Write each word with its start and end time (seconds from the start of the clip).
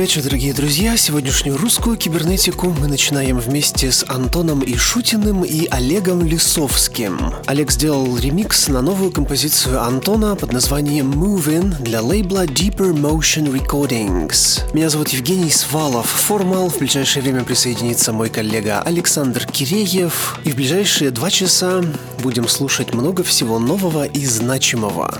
Вечер, 0.00 0.22
дорогие 0.22 0.54
друзья. 0.54 0.96
Сегодняшнюю 0.96 1.58
русскую 1.58 1.94
кибернетику 1.94 2.70
мы 2.70 2.88
начинаем 2.88 3.38
вместе 3.38 3.92
с 3.92 4.02
Антоном 4.08 4.64
Ишутиным 4.64 5.44
и 5.44 5.66
Олегом 5.66 6.24
Лисовским. 6.24 7.34
Олег 7.44 7.70
сделал 7.70 8.16
ремикс 8.16 8.68
на 8.68 8.80
новую 8.80 9.10
композицию 9.10 9.82
Антона 9.82 10.36
под 10.36 10.54
названием 10.54 11.12
Movin 11.12 11.82
для 11.82 12.00
лейбла 12.00 12.46
Deeper 12.46 12.94
Motion 12.94 13.52
Recordings. 13.52 14.62
Меня 14.72 14.88
зовут 14.88 15.10
Евгений 15.10 15.50
Свалов. 15.50 16.06
Формал. 16.06 16.70
В 16.70 16.78
ближайшее 16.78 17.22
время 17.22 17.44
присоединится 17.44 18.14
мой 18.14 18.30
коллега 18.30 18.80
Александр 18.80 19.44
Киреев. 19.44 20.38
И 20.44 20.52
в 20.52 20.56
ближайшие 20.56 21.10
два 21.10 21.30
часа 21.30 21.84
будем 22.22 22.48
слушать 22.48 22.94
много 22.94 23.22
всего 23.22 23.58
нового 23.58 24.06
и 24.06 24.24
значимого. 24.24 25.18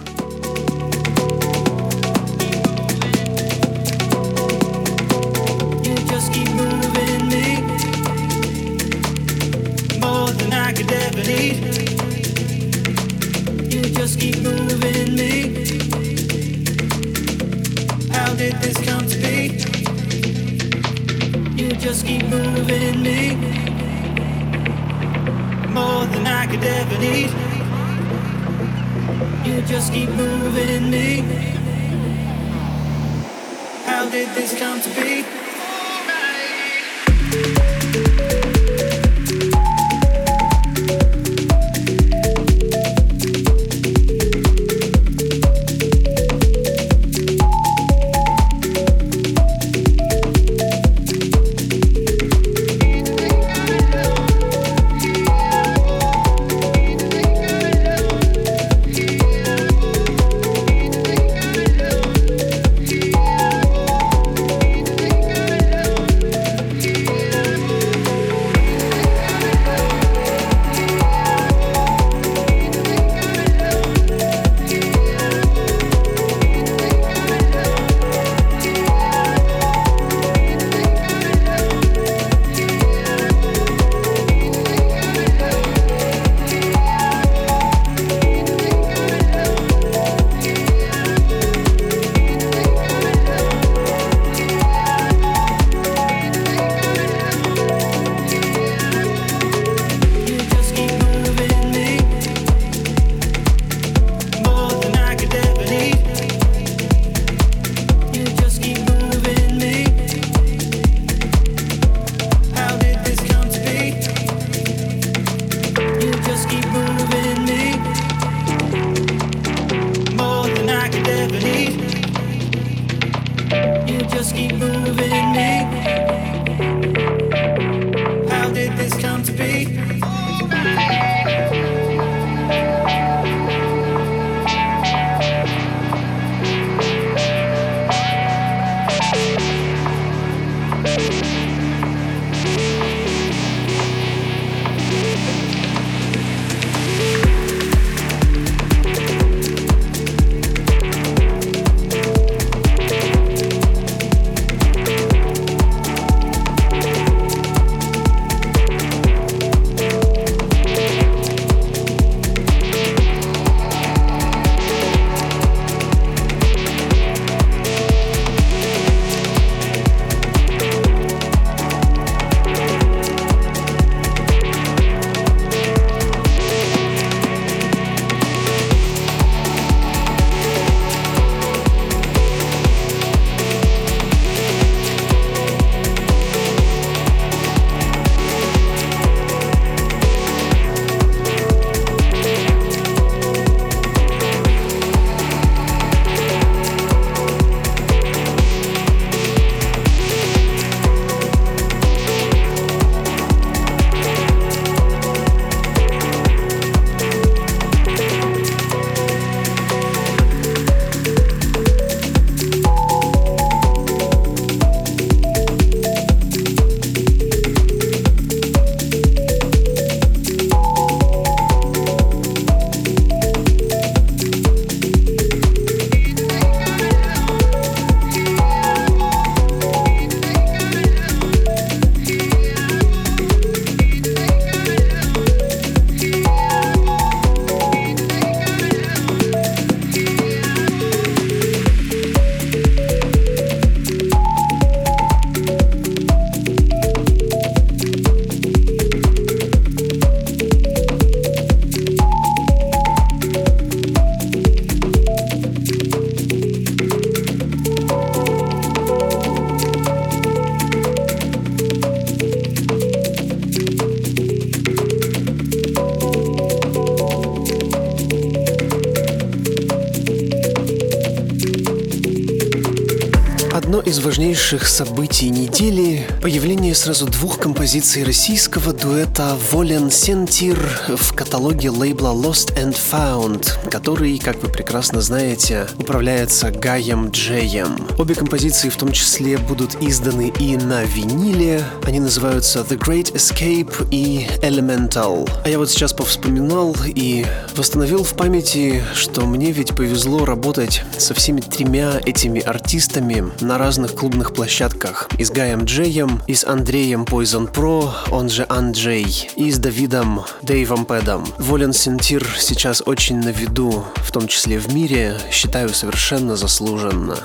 Важнейших 274.11 274.67
событий 274.67 275.31
недели– 275.31 276.05
появление 276.21 276.75
сразу 276.75 277.07
двух 277.07 277.39
композиций 277.39 278.03
российского 278.03 278.73
дуэта 278.73 279.37
«Волен 279.53 279.89
Сентир» 279.93 280.59
в 280.89 281.15
каталоге 281.15 281.71
лейбла 281.71 282.09
Lost 282.09 282.53
and 282.57 282.77
Found, 282.91 283.71
который, 283.71 284.19
как 284.19 284.43
вы 284.43 284.49
прекрасно 284.49 285.01
знаете, 285.01 285.69
управляется 285.79 286.51
Гаем 286.51 287.11
Джеем. 287.11 287.87
Обе 287.99 288.17
композиции 288.17 288.69
в 288.69 288.77
том 288.77 288.91
числе 288.91 289.39
будут 289.39 289.81
изданы 289.81 290.33
и 290.41 290.57
на 290.57 290.83
виниле. 290.83 291.63
Они 291.85 292.01
называются 292.01 292.67
The 292.69 292.79
Great 292.81 293.15
Escape 293.15 293.87
и 293.93 294.27
Elemental. 294.43 295.31
А 295.45 295.49
я 295.49 295.57
вот 295.57 295.71
сейчас 295.71 295.93
повспоминал 295.93 296.75
и 296.85 297.25
восстановил 297.55 298.03
в 298.03 298.15
памяти, 298.15 298.83
что 298.93 299.21
мне 299.21 299.53
ведь 299.53 299.77
повезло 299.77 300.25
работать 300.25 300.83
со 300.99 301.15
всеми 301.15 301.43
тремя 301.43 302.01
этими 302.05 302.41
артистами 302.41 303.31
на 303.41 303.57
разных 303.57 304.00
клубных 304.01 304.33
площадках. 304.33 305.11
И 305.19 305.25
с 305.25 305.31
Гаем 305.31 305.65
Джеем, 305.65 306.23
и 306.27 306.33
с 306.33 306.47
Андреем 306.47 307.05
Poison 307.05 307.53
Pro, 307.53 307.91
он 308.11 308.31
же 308.31 308.47
Анджей, 308.49 309.29
и 309.37 309.51
с 309.51 309.59
Давидом 309.59 310.23
Дэйвом 310.41 310.87
Пэдом. 310.87 311.27
Волен 311.37 311.75
Сентир 311.75 312.27
сейчас 312.39 312.83
очень 312.87 313.19
на 313.19 313.29
виду, 313.29 313.85
в 313.97 314.11
том 314.11 314.27
числе 314.27 314.59
в 314.59 314.73
мире, 314.73 315.19
считаю 315.31 315.69
совершенно 315.69 316.35
заслуженно. 316.35 317.19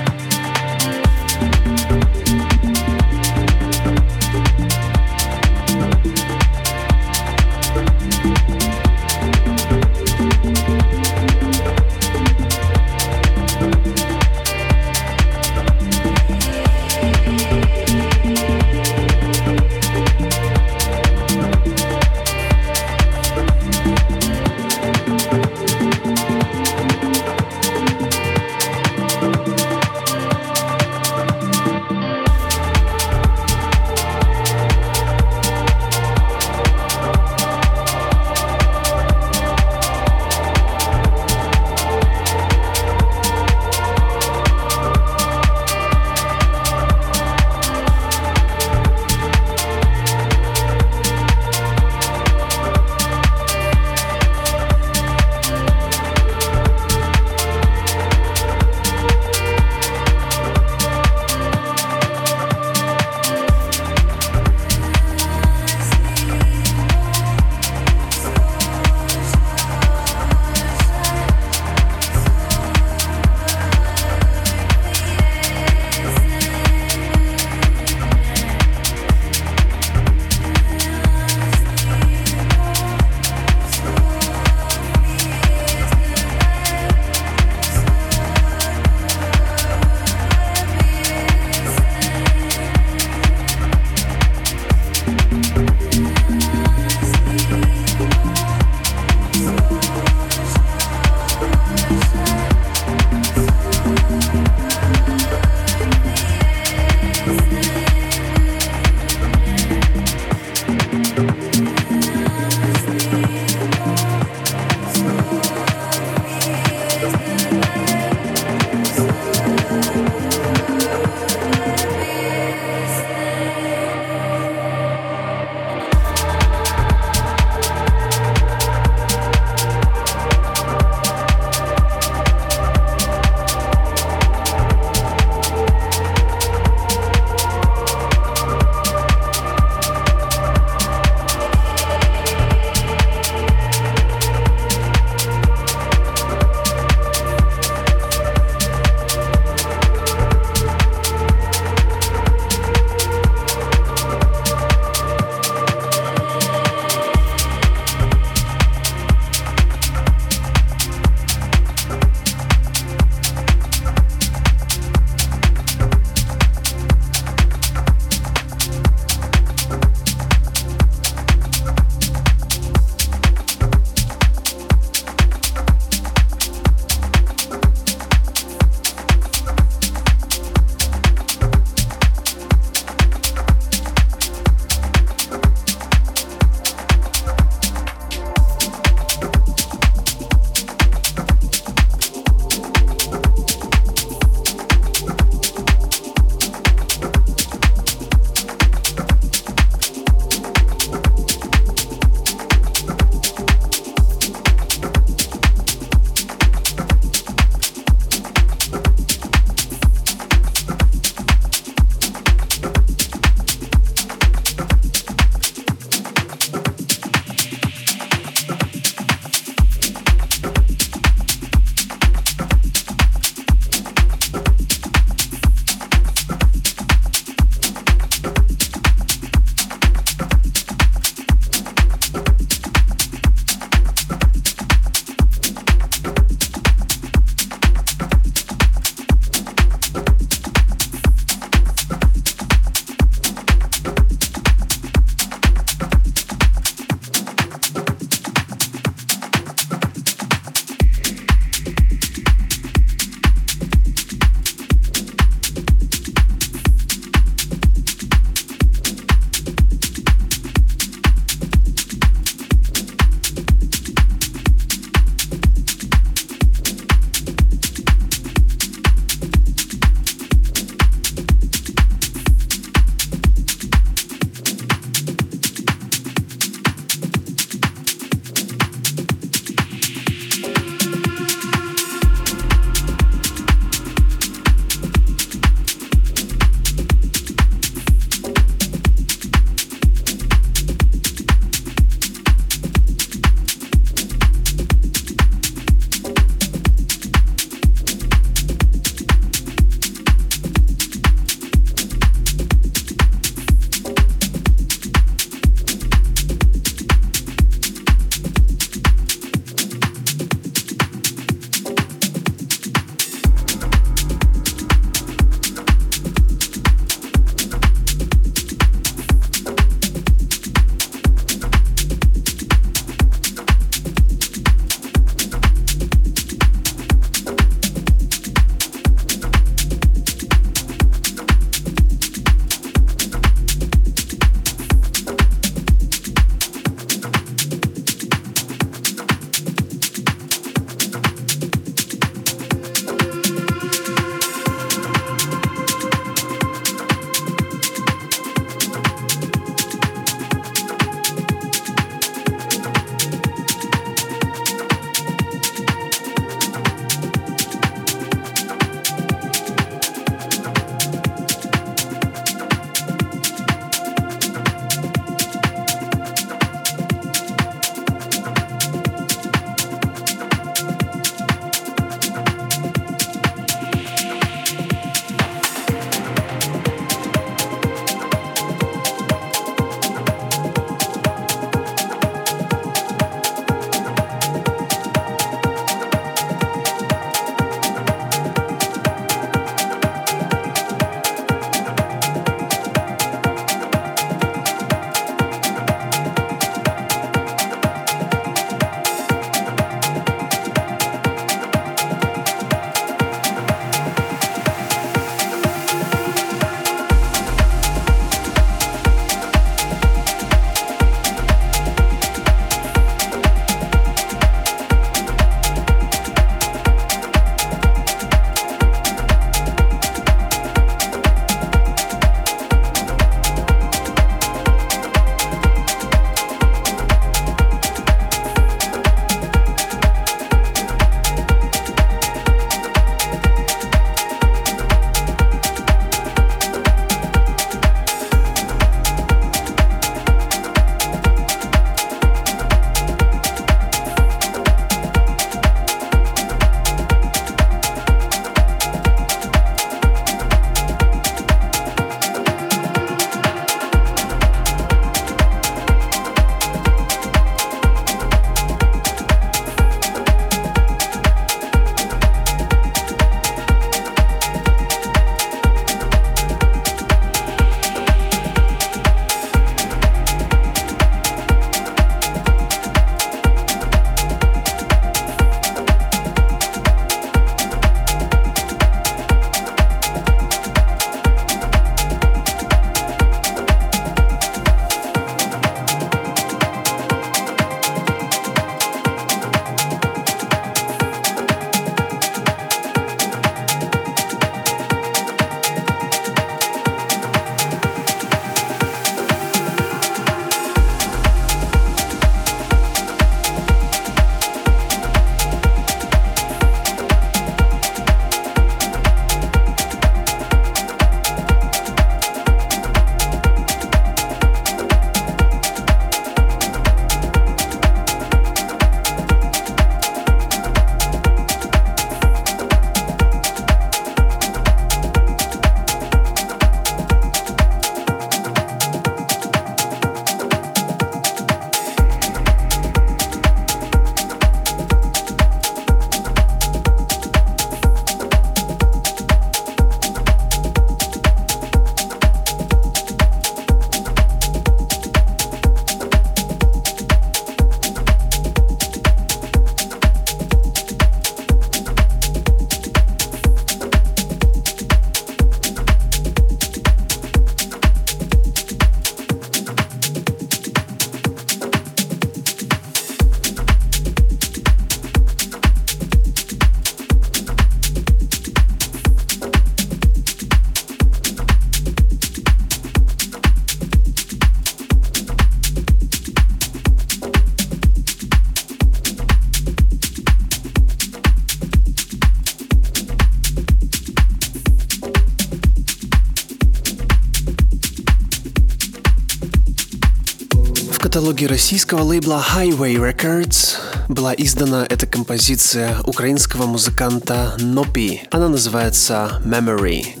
Каталоге 591.11 591.27
российского 591.27 591.81
лейбла 591.81 592.23
Highway 592.33 592.75
Records 592.77 593.57
была 593.89 594.13
издана 594.13 594.65
эта 594.69 594.87
композиция 594.87 595.75
украинского 595.85 596.45
музыканта 596.45 597.35
Нопи. 597.37 598.03
Она 598.11 598.29
называется 598.29 599.21
Memory. 599.25 600.00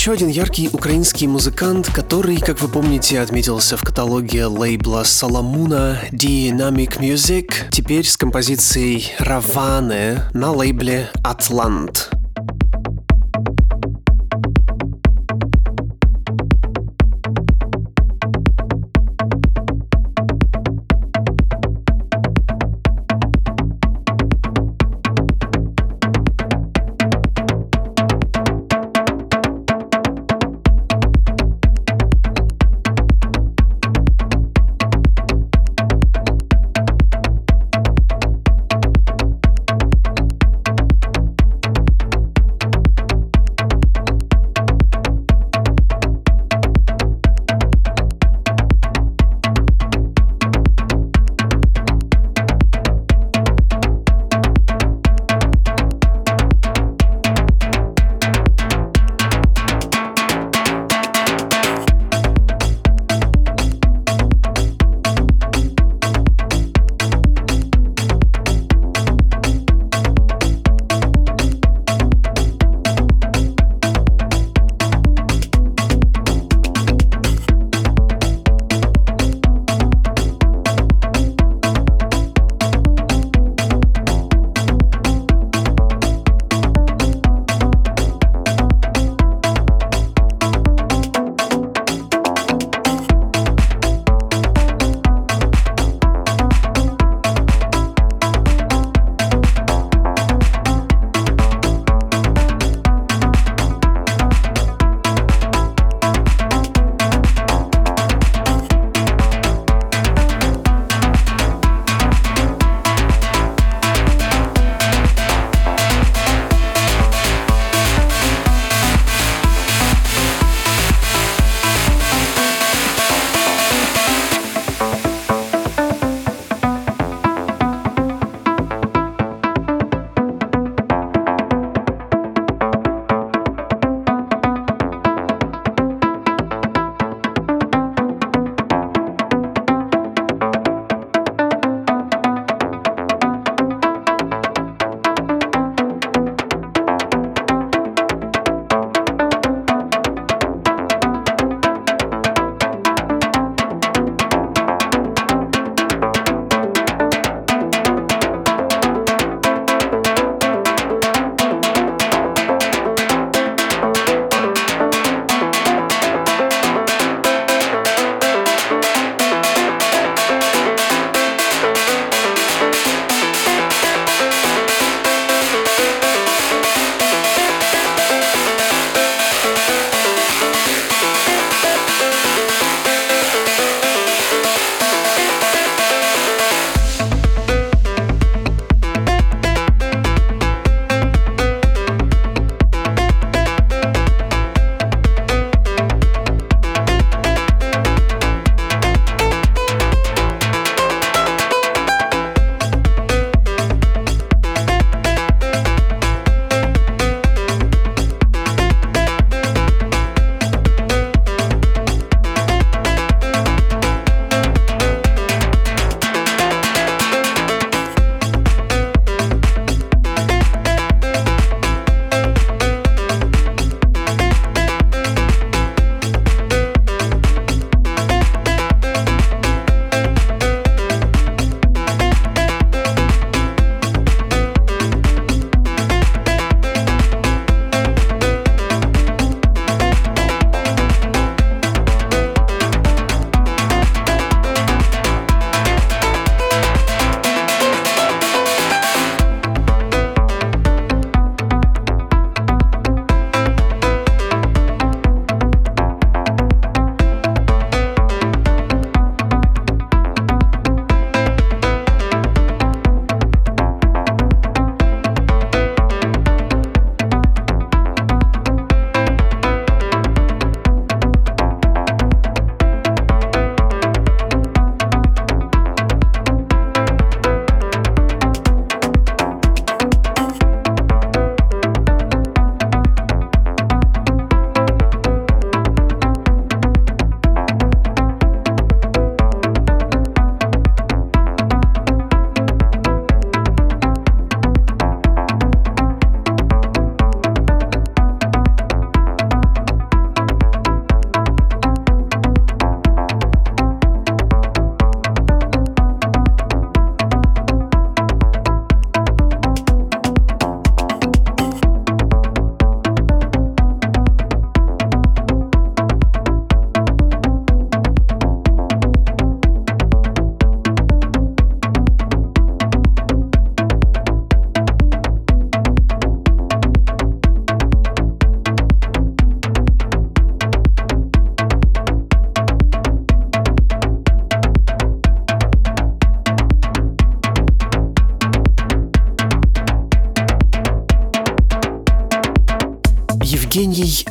Еще 0.00 0.12
один 0.12 0.28
яркий 0.30 0.70
украинский 0.72 1.26
музыкант, 1.26 1.90
который, 1.92 2.38
как 2.38 2.62
вы 2.62 2.68
помните, 2.68 3.20
отметился 3.20 3.76
в 3.76 3.82
каталоге 3.82 4.46
лейбла 4.46 5.02
Соломуна 5.04 6.00
Dynamic 6.10 7.00
Music, 7.00 7.52
теперь 7.70 8.06
с 8.06 8.16
композицией 8.16 9.12
«Раване» 9.18 10.22
на 10.32 10.52
лейбле 10.52 11.10
«Атлант». 11.22 11.99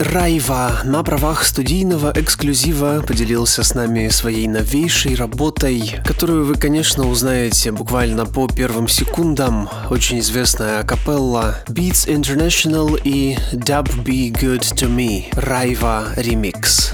Райва 0.09 0.81
на 0.85 1.03
правах 1.03 1.45
студийного 1.45 2.11
эксклюзива 2.15 3.03
поделился 3.07 3.63
с 3.63 3.75
нами 3.75 4.07
своей 4.09 4.47
новейшей 4.47 5.13
работой, 5.13 5.99
которую 6.03 6.45
вы, 6.45 6.55
конечно, 6.55 7.07
узнаете 7.07 7.71
буквально 7.71 8.25
по 8.25 8.47
первым 8.47 8.87
секундам. 8.87 9.69
Очень 9.91 10.19
известная 10.19 10.81
капелла 10.81 11.63
Beats 11.67 12.07
International 12.07 12.99
и 13.03 13.37
Dub 13.53 13.85
Be 14.03 14.31
Good 14.31 14.73
To 14.73 14.89
Me 14.89 15.25
Райва 15.33 16.07
ремикс. 16.15 16.93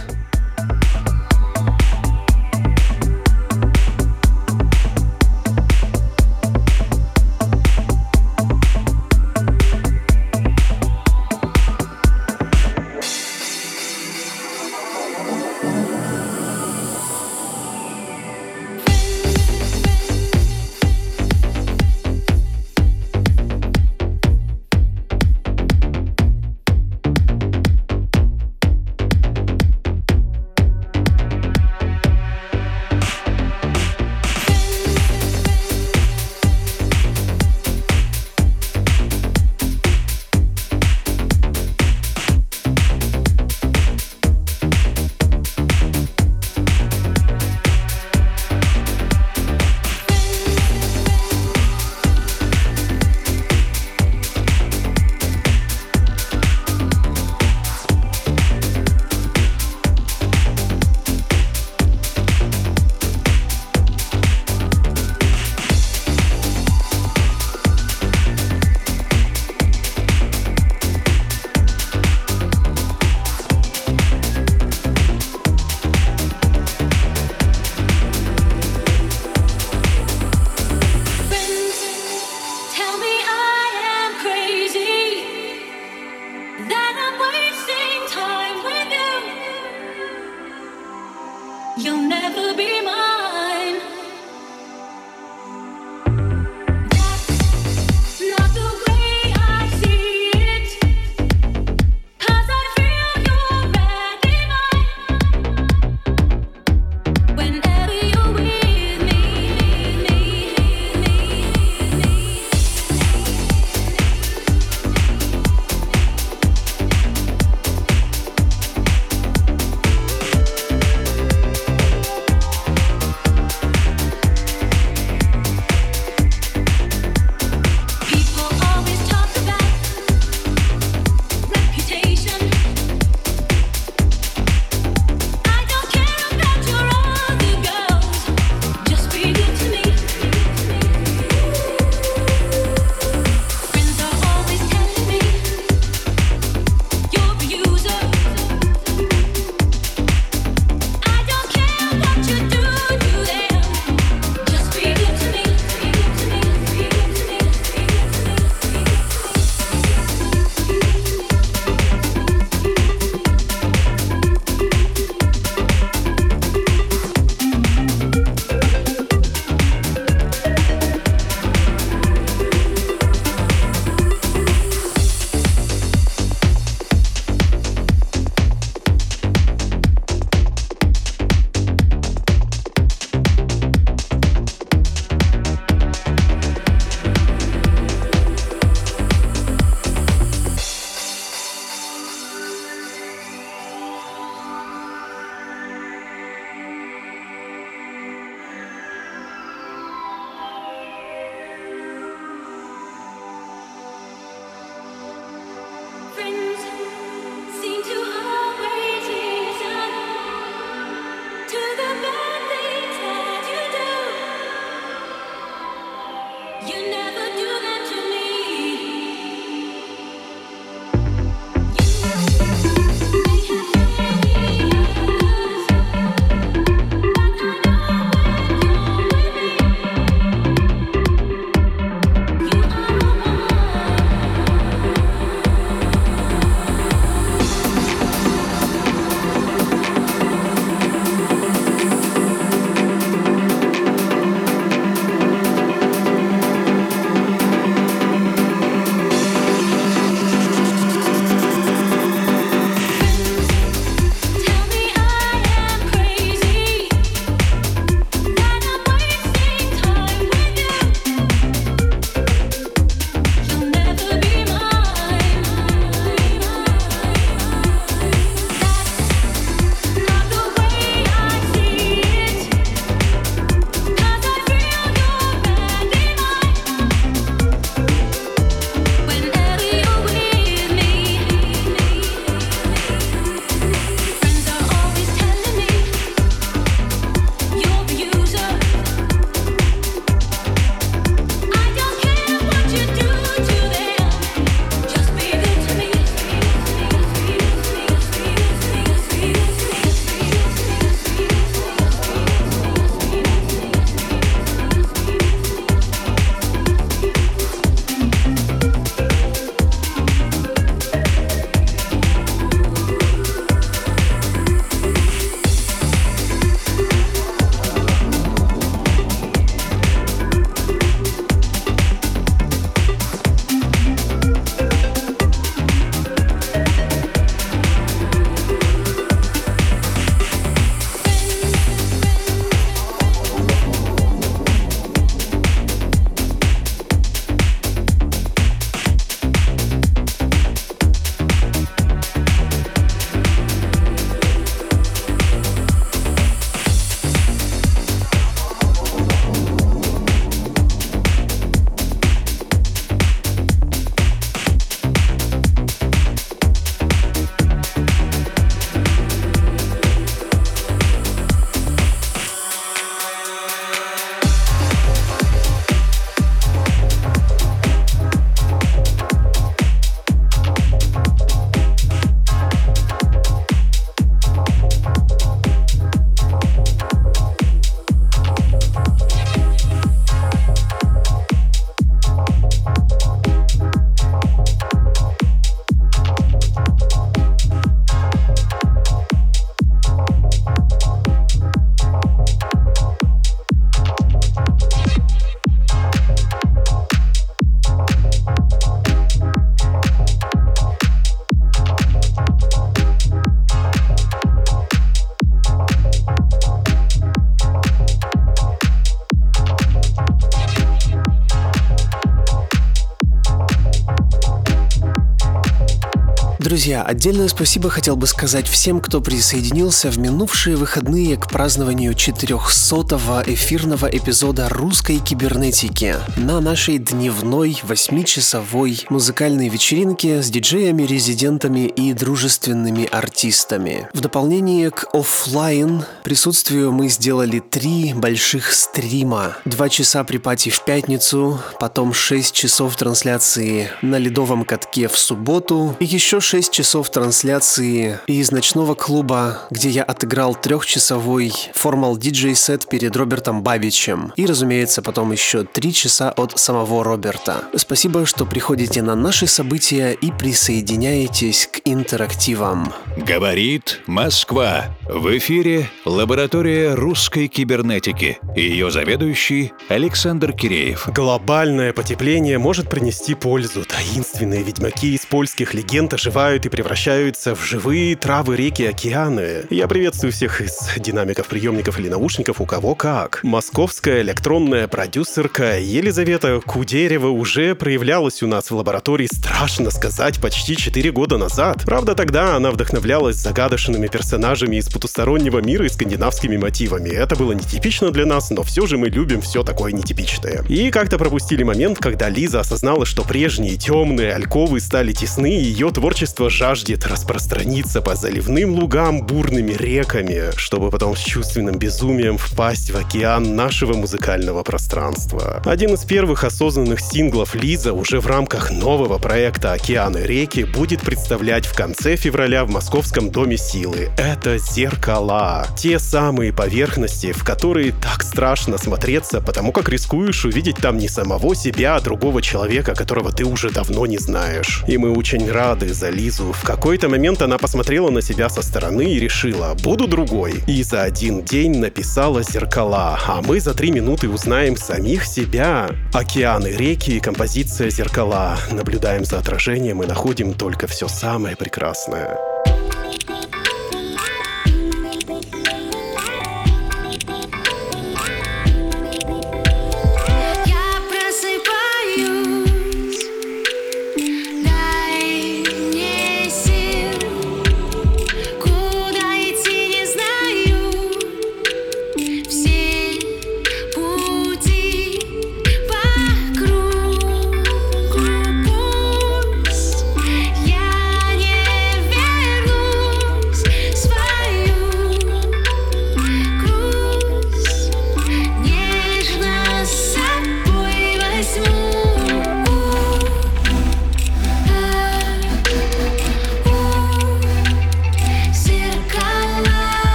Друзья, 416.66 416.82
отдельное 416.82 417.28
спасибо 417.28 417.70
хотел 417.70 417.96
бы 417.96 418.08
сказать 418.08 418.48
всем, 418.48 418.82
кто 418.82 419.00
присоединился 419.00 419.92
в 419.92 420.00
минувшие 420.00 420.56
выходные 420.56 421.16
к 421.16 421.30
празднованию 421.30 421.94
400-го 421.94 423.32
эфирного 423.32 423.86
эпизода 423.86 424.50
русской 424.50 424.98
кибернетики 424.98 425.98
на 426.18 426.42
нашей 426.42 426.80
дневной 426.80 427.62
8-часовой 427.62 428.84
музыкальной 428.90 429.48
вечеринке 429.48 430.24
с 430.24 430.32
диджеями, 430.32 430.82
резидентами 430.82 431.68
и 431.68 431.94
дружественными 431.94 432.86
артистами. 432.92 433.88
В 433.94 434.02
дополнение 434.02 434.72
к 434.72 434.88
офлайн 434.92 435.86
присутствию 436.04 436.72
мы 436.72 436.90
сделали 436.90 437.42
три 437.42 437.94
больших 437.94 438.52
стрима. 438.52 439.38
Два 439.46 439.70
часа 439.70 440.04
при 440.04 440.18
пати 440.18 440.50
в 440.50 440.66
пятницу, 440.66 441.40
потом 441.60 441.94
6 441.94 442.34
часов 442.34 442.76
трансляции 442.76 443.70
на 443.84 444.00
ледовом 444.00 444.46
катке 444.46 444.88
в 444.88 444.98
субботу 444.98 445.78
и 445.80 445.86
еще 445.86 446.20
6 446.20 446.55
часов 446.56 446.90
трансляции 446.90 448.00
из 448.08 448.32
ночного 448.32 448.76
клуба, 448.76 449.42
где 449.52 449.70
я 449.70 449.84
отыграл 449.84 450.36
трехчасовой 450.36 451.34
формал 451.54 451.98
диджей-сет 451.98 452.70
перед 452.70 452.96
Робертом 452.96 453.44
Бабичем. 453.44 454.14
И, 454.16 454.26
разумеется, 454.26 454.82
потом 454.82 455.12
еще 455.12 455.44
3 455.44 455.74
часа 455.74 456.12
от 456.12 456.40
самого 456.40 456.82
Роберта. 456.82 457.44
Спасибо, 457.58 458.06
что 458.06 458.26
приходите 458.26 458.82
на 458.82 458.96
наши 458.96 459.28
события 459.28 459.92
и 459.92 460.12
присоединяетесь 460.12 461.50
к 461.52 461.60
интерактивам. 461.66 462.72
Говорит 462.96 463.82
Москва. 463.86 464.68
В 464.88 465.18
эфире 465.18 465.70
лаборатория 465.84 466.74
русской 466.74 467.28
кибернетики. 467.28 468.18
Ее 468.34 468.72
заведующий 468.72 469.52
Александр 469.68 470.32
Киреев. 470.32 470.88
Глобальное 470.96 471.74
потепление 471.74 472.38
может 472.38 472.70
принести 472.70 473.14
пользу. 473.14 473.66
Таинственные 473.66 474.42
ведьмаки 474.44 474.96
из 474.96 475.06
польских 475.06 475.54
легенд 475.54 475.94
оживают 475.94 476.45
и 476.46 476.50
превращаются 476.50 477.36
в 477.36 477.44
живые 477.44 477.96
травы, 477.96 478.36
реки, 478.36 478.64
океаны. 478.64 479.44
Я 479.50 479.68
приветствую 479.68 480.12
всех 480.12 480.42
из 480.42 480.70
динамиков, 480.78 481.28
приемников 481.28 481.80
или 481.80 481.90
наушников, 481.90 482.40
у 482.40 482.46
кого 482.46 482.76
как. 482.76 483.20
Московская 483.24 484.02
электронная 484.02 484.68
продюсерка 484.68 485.60
Елизавета 485.60 486.40
Кудерева 486.46 487.08
уже 487.08 487.56
проявлялась 487.56 488.22
у 488.22 488.28
нас 488.28 488.52
в 488.52 488.56
лаборатории, 488.56 489.08
страшно 489.12 489.72
сказать, 489.72 490.22
почти 490.22 490.56
4 490.56 490.92
года 490.92 491.18
назад. 491.18 491.64
Правда, 491.66 491.96
тогда 491.96 492.36
она 492.36 492.52
вдохновлялась 492.52 493.16
загадочными 493.16 493.88
персонажами 493.88 494.58
из 494.58 494.70
потустороннего 494.70 495.40
мира 495.40 495.66
и 495.66 495.70
скандинавскими 495.70 496.38
мотивами. 496.38 496.90
Это 496.90 497.16
было 497.16 497.32
нетипично 497.32 497.92
для 497.92 498.06
нас, 498.06 498.30
но 498.30 498.44
все 498.44 498.68
же 498.68 498.78
мы 498.78 498.90
любим 498.90 499.22
все 499.22 499.44
такое 499.44 499.72
нетипичное. 499.72 500.44
И 500.48 500.70
как-то 500.70 500.98
пропустили 500.98 501.44
момент, 501.44 501.80
когда 501.80 502.10
Лиза 502.10 502.42
осознала, 502.42 502.86
что 502.86 503.04
прежние 503.04 503.56
темные 503.56 504.14
альковы 504.14 504.60
стали 504.60 504.92
тесны, 504.92 505.40
и 505.40 505.44
ее 505.44 505.72
творчество 505.72 506.30
жаждет 506.36 506.86
распространиться 506.86 507.82
по 507.82 507.96
заливным 507.96 508.56
лугам, 508.56 509.04
бурными 509.04 509.54
реками, 509.54 510.32
чтобы 510.36 510.70
потом 510.70 510.98
с 510.98 511.00
чувственным 511.00 511.58
безумием 511.58 512.18
впасть 512.18 512.72
в 512.72 512.78
океан 512.78 513.38
нашего 513.38 513.74
музыкального 513.74 514.44
пространства. 514.44 515.42
Один 515.46 515.76
из 515.76 515.86
первых 515.86 516.26
осознанных 516.26 516.82
синглов 516.82 517.36
Лиза 517.36 517.72
уже 517.72 518.02
в 518.02 518.08
рамках 518.08 518.52
нового 518.52 518.98
проекта 518.98 519.54
«Океаны 519.54 520.00
реки» 520.00 520.44
будет 520.44 520.82
представлять 520.82 521.46
в 521.46 521.56
конце 521.56 521.96
февраля 521.96 522.44
в 522.44 522.50
Московском 522.50 523.12
Доме 523.12 523.38
Силы. 523.38 523.90
Это 523.98 524.38
зеркала. 524.38 525.48
Те 525.58 525.80
самые 525.80 526.34
поверхности, 526.34 527.14
в 527.14 527.24
которые 527.24 527.72
так 527.72 528.04
страшно 528.04 528.58
смотреться, 528.58 529.22
потому 529.22 529.54
как 529.54 529.70
рискуешь 529.70 530.26
увидеть 530.26 530.58
там 530.58 530.80
не 530.80 530.90
самого 530.90 531.34
себя, 531.34 531.78
а 531.78 531.80
другого 531.80 532.22
человека, 532.22 532.76
которого 532.76 533.14
ты 533.14 533.24
уже 533.24 533.52
давно 533.52 533.86
не 533.86 534.00
знаешь. 534.00 534.66
И 534.68 534.78
мы 534.78 534.92
очень 534.92 535.32
рады 535.32 535.74
за 535.74 535.90
Лизу. 535.90 536.15
В 536.20 536.44
какой-то 536.44 536.90
момент 536.90 537.22
она 537.22 537.38
посмотрела 537.38 537.90
на 537.90 538.02
себя 538.02 538.30
со 538.30 538.42
стороны 538.42 538.94
и 538.94 539.00
решила, 539.00 539.56
буду 539.64 539.88
другой. 539.88 540.44
И 540.48 540.64
за 540.64 540.84
один 540.84 541.24
день 541.24 541.58
написала 541.58 542.24
«Зеркала», 542.24 543.00
а 543.06 543.22
мы 543.22 543.40
за 543.40 543.54
три 543.54 543.72
минуты 543.72 544.10
узнаем 544.10 544.56
самих 544.56 545.06
себя. 545.06 545.70
Океаны, 545.94 546.48
реки 546.48 546.98
и 546.98 547.00
композиция 547.00 547.70
«Зеркала». 547.70 548.38
Наблюдаем 548.52 549.04
за 549.06 549.20
отражением 549.20 549.84
и 549.84 549.88
находим 549.88 550.34
только 550.34 550.68
все 550.68 550.88
самое 550.88 551.36
прекрасное. 551.36 552.18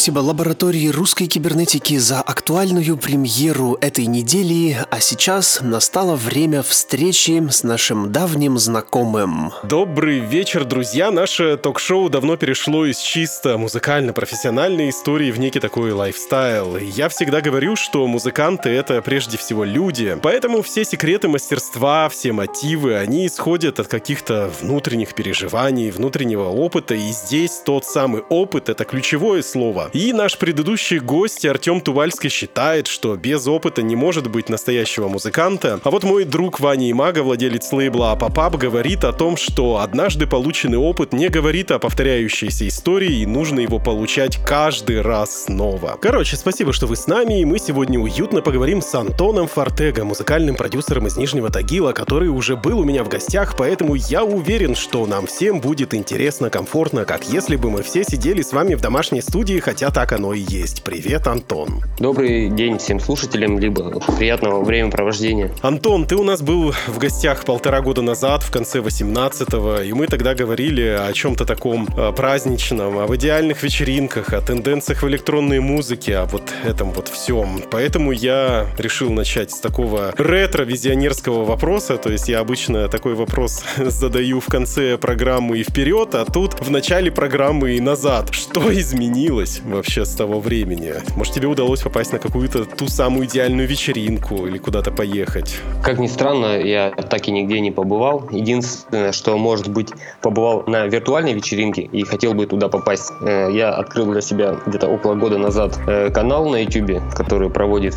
Спасибо 0.00 0.20
лаборатории 0.20 0.88
русской 0.88 1.26
кибернетики 1.26 1.98
за 1.98 2.22
актуальную 2.22 2.96
премьеру 2.96 3.76
этой 3.82 4.06
недели, 4.06 4.78
а 4.90 4.98
сейчас 4.98 5.60
настало 5.60 6.16
время 6.16 6.62
встречи 6.62 7.46
с 7.50 7.64
нашим 7.64 8.10
давним 8.10 8.58
знакомым. 8.58 9.52
Добрый 9.62 10.20
вечер, 10.20 10.64
друзья. 10.64 11.10
Наше 11.10 11.58
ток-шоу 11.58 12.08
давно 12.08 12.38
перешло 12.38 12.86
из 12.86 12.96
чисто 12.96 13.58
музыкально-профессиональной 13.58 14.88
истории 14.88 15.30
в 15.30 15.38
некий 15.38 15.60
такой 15.60 15.92
lifestyle. 15.92 16.78
Я 16.78 17.10
всегда 17.10 17.42
говорю, 17.42 17.76
что 17.76 18.06
музыканты— 18.06 18.70
это 18.70 19.02
прежде 19.02 19.36
всего 19.36 19.64
люди. 19.64 20.18
Поэтому 20.22 20.62
все 20.62 20.86
секреты 20.86 21.28
мастерства, 21.28 22.08
все 22.08 22.32
мотивы, 22.32 22.96
они 22.96 23.26
исходят 23.26 23.78
от 23.78 23.88
каких-то 23.88 24.50
внутренних 24.62 25.12
переживаний, 25.14 25.90
внутреннего 25.90 26.48
опыта. 26.48 26.94
И 26.94 27.10
здесь 27.10 27.60
тот 27.66 27.84
самый 27.84 28.22
опыт— 28.30 28.68
это 28.70 28.86
ключевое 28.86 29.42
слово. 29.42 29.89
И 29.92 30.12
наш 30.12 30.38
предыдущий 30.38 31.00
гость 31.00 31.44
Артем 31.44 31.80
Тувальский 31.80 32.30
считает, 32.30 32.86
что 32.86 33.16
без 33.16 33.48
опыта 33.48 33.82
не 33.82 33.96
может 33.96 34.30
быть 34.30 34.48
настоящего 34.48 35.08
музыканта. 35.08 35.80
А 35.82 35.90
вот 35.90 36.04
мой 36.04 36.24
друг 36.24 36.60
Ваня 36.60 36.88
Имага, 36.88 37.24
владелец 37.24 37.72
лейбла 37.72 38.12
Up 38.12 38.25
Up 38.25 38.37
Up, 38.37 38.56
говорит 38.56 39.02
о 39.02 39.12
том, 39.12 39.36
что 39.36 39.78
однажды 39.78 40.28
полученный 40.28 40.78
опыт 40.78 41.12
не 41.12 41.28
говорит 41.28 41.72
о 41.72 41.80
повторяющейся 41.80 42.68
истории 42.68 43.20
и 43.20 43.26
нужно 43.26 43.60
его 43.60 43.80
получать 43.80 44.38
каждый 44.44 45.00
раз 45.00 45.46
снова. 45.46 45.98
Короче, 46.00 46.36
спасибо, 46.36 46.72
что 46.72 46.86
вы 46.86 46.94
с 46.94 47.08
нами, 47.08 47.40
и 47.40 47.44
мы 47.44 47.58
сегодня 47.58 47.98
уютно 47.98 48.42
поговорим 48.42 48.82
с 48.82 48.94
Антоном 48.94 49.48
Фортега, 49.48 50.04
музыкальным 50.04 50.54
продюсером 50.54 51.08
из 51.08 51.16
Нижнего 51.16 51.50
Тагила, 51.50 51.90
который 51.92 52.28
уже 52.28 52.56
был 52.56 52.78
у 52.78 52.84
меня 52.84 53.02
в 53.02 53.08
гостях, 53.08 53.56
поэтому 53.56 53.96
я 53.96 54.22
уверен, 54.22 54.76
что 54.76 55.04
нам 55.06 55.26
всем 55.26 55.60
будет 55.60 55.94
интересно, 55.94 56.48
комфортно, 56.48 57.04
как 57.04 57.28
если 57.28 57.56
бы 57.56 57.70
мы 57.70 57.82
все 57.82 58.04
сидели 58.04 58.42
с 58.42 58.52
вами 58.52 58.76
в 58.76 58.80
домашней 58.80 59.20
студии 59.20 59.58
хотя 59.58 59.79
так 59.88 60.12
оно 60.12 60.34
и 60.34 60.40
есть. 60.40 60.82
Привет, 60.84 61.26
Антон. 61.26 61.82
Добрый 61.98 62.50
день 62.50 62.76
всем 62.76 63.00
слушателям, 63.00 63.58
либо 63.58 63.98
приятного 64.18 64.62
времяпровождения. 64.62 65.50
Антон, 65.62 66.04
ты 66.04 66.16
у 66.16 66.22
нас 66.22 66.42
был 66.42 66.74
в 66.86 66.98
гостях 66.98 67.46
полтора 67.46 67.80
года 67.80 68.02
назад, 68.02 68.42
в 68.42 68.50
конце 68.50 68.80
18-го, 68.80 69.80
и 69.80 69.92
мы 69.94 70.06
тогда 70.06 70.34
говорили 70.34 70.82
о 70.82 71.10
чем-то 71.14 71.46
таком 71.46 71.88
э, 71.96 72.12
праздничном, 72.12 72.98
о 72.98 73.16
идеальных 73.16 73.62
вечеринках, 73.62 74.34
о 74.34 74.42
тенденциях 74.42 75.02
в 75.02 75.08
электронной 75.08 75.60
музыке, 75.60 76.18
о 76.18 76.26
вот 76.26 76.42
этом 76.64 76.92
вот 76.92 77.08
всем. 77.08 77.62
Поэтому 77.70 78.12
я 78.12 78.66
решил 78.76 79.10
начать 79.10 79.50
с 79.52 79.60
такого 79.60 80.12
ретро-визионерского 80.18 81.44
вопроса, 81.44 81.96
то 81.96 82.10
есть 82.10 82.28
я 82.28 82.40
обычно 82.40 82.88
такой 82.88 83.14
вопрос 83.14 83.64
задаю 83.78 84.40
в 84.40 84.46
конце 84.46 84.98
программы 84.98 85.58
и 85.58 85.62
вперед, 85.62 86.14
а 86.14 86.24
тут 86.24 86.60
в 86.60 86.70
начале 86.70 87.10
программы 87.10 87.76
и 87.76 87.80
назад. 87.80 88.34
Что 88.34 88.72
изменилось? 88.72 89.62
Вообще 89.74 90.04
с 90.04 90.14
того 90.14 90.40
времени? 90.40 90.94
Может, 91.16 91.34
тебе 91.34 91.48
удалось 91.48 91.80
попасть 91.80 92.12
на 92.12 92.18
какую-то 92.18 92.64
ту 92.64 92.88
самую 92.88 93.26
идеальную 93.26 93.68
вечеринку 93.68 94.46
или 94.46 94.58
куда-то 94.58 94.90
поехать? 94.90 95.56
Как 95.82 95.98
ни 95.98 96.06
странно, 96.06 96.58
я 96.60 96.90
так 96.90 97.28
и 97.28 97.30
нигде 97.30 97.60
не 97.60 97.70
побывал. 97.70 98.28
Единственное, 98.30 99.12
что, 99.12 99.36
может 99.38 99.68
быть, 99.68 99.90
побывал 100.20 100.64
на 100.66 100.86
виртуальной 100.86 101.34
вечеринке 101.34 101.82
и 101.82 102.02
хотел 102.04 102.34
бы 102.34 102.46
туда 102.46 102.68
попасть. 102.68 103.12
Э, 103.22 103.48
я 103.52 103.70
открыл 103.70 104.12
для 104.12 104.20
себя 104.20 104.56
где-то 104.66 104.88
около 104.88 105.14
года 105.14 105.38
назад 105.38 105.78
э, 105.86 106.10
канал 106.10 106.48
на 106.48 106.62
YouTube, 106.62 107.00
который 107.14 107.50
проводит 107.50 107.96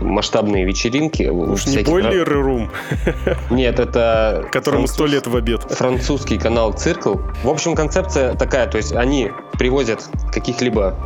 масштабные 0.00 0.64
вечеринки. 0.64 1.24
Уж 1.24 1.66
не 1.66 1.78
Бойлер 1.82 2.28
Рум? 2.28 2.70
Нет, 3.50 3.80
это... 3.80 4.46
Которому 4.52 4.86
сто 4.86 5.06
лет 5.06 5.26
в 5.26 5.36
обед. 5.36 5.62
Французский 5.62 6.38
канал 6.38 6.72
Циркл. 6.72 7.14
В 7.42 7.48
общем, 7.48 7.74
концепция 7.74 8.34
такая, 8.34 8.66
то 8.66 8.76
есть 8.76 8.92
они 8.92 9.30
привозят 9.58 10.04
каких-либо 10.32 10.96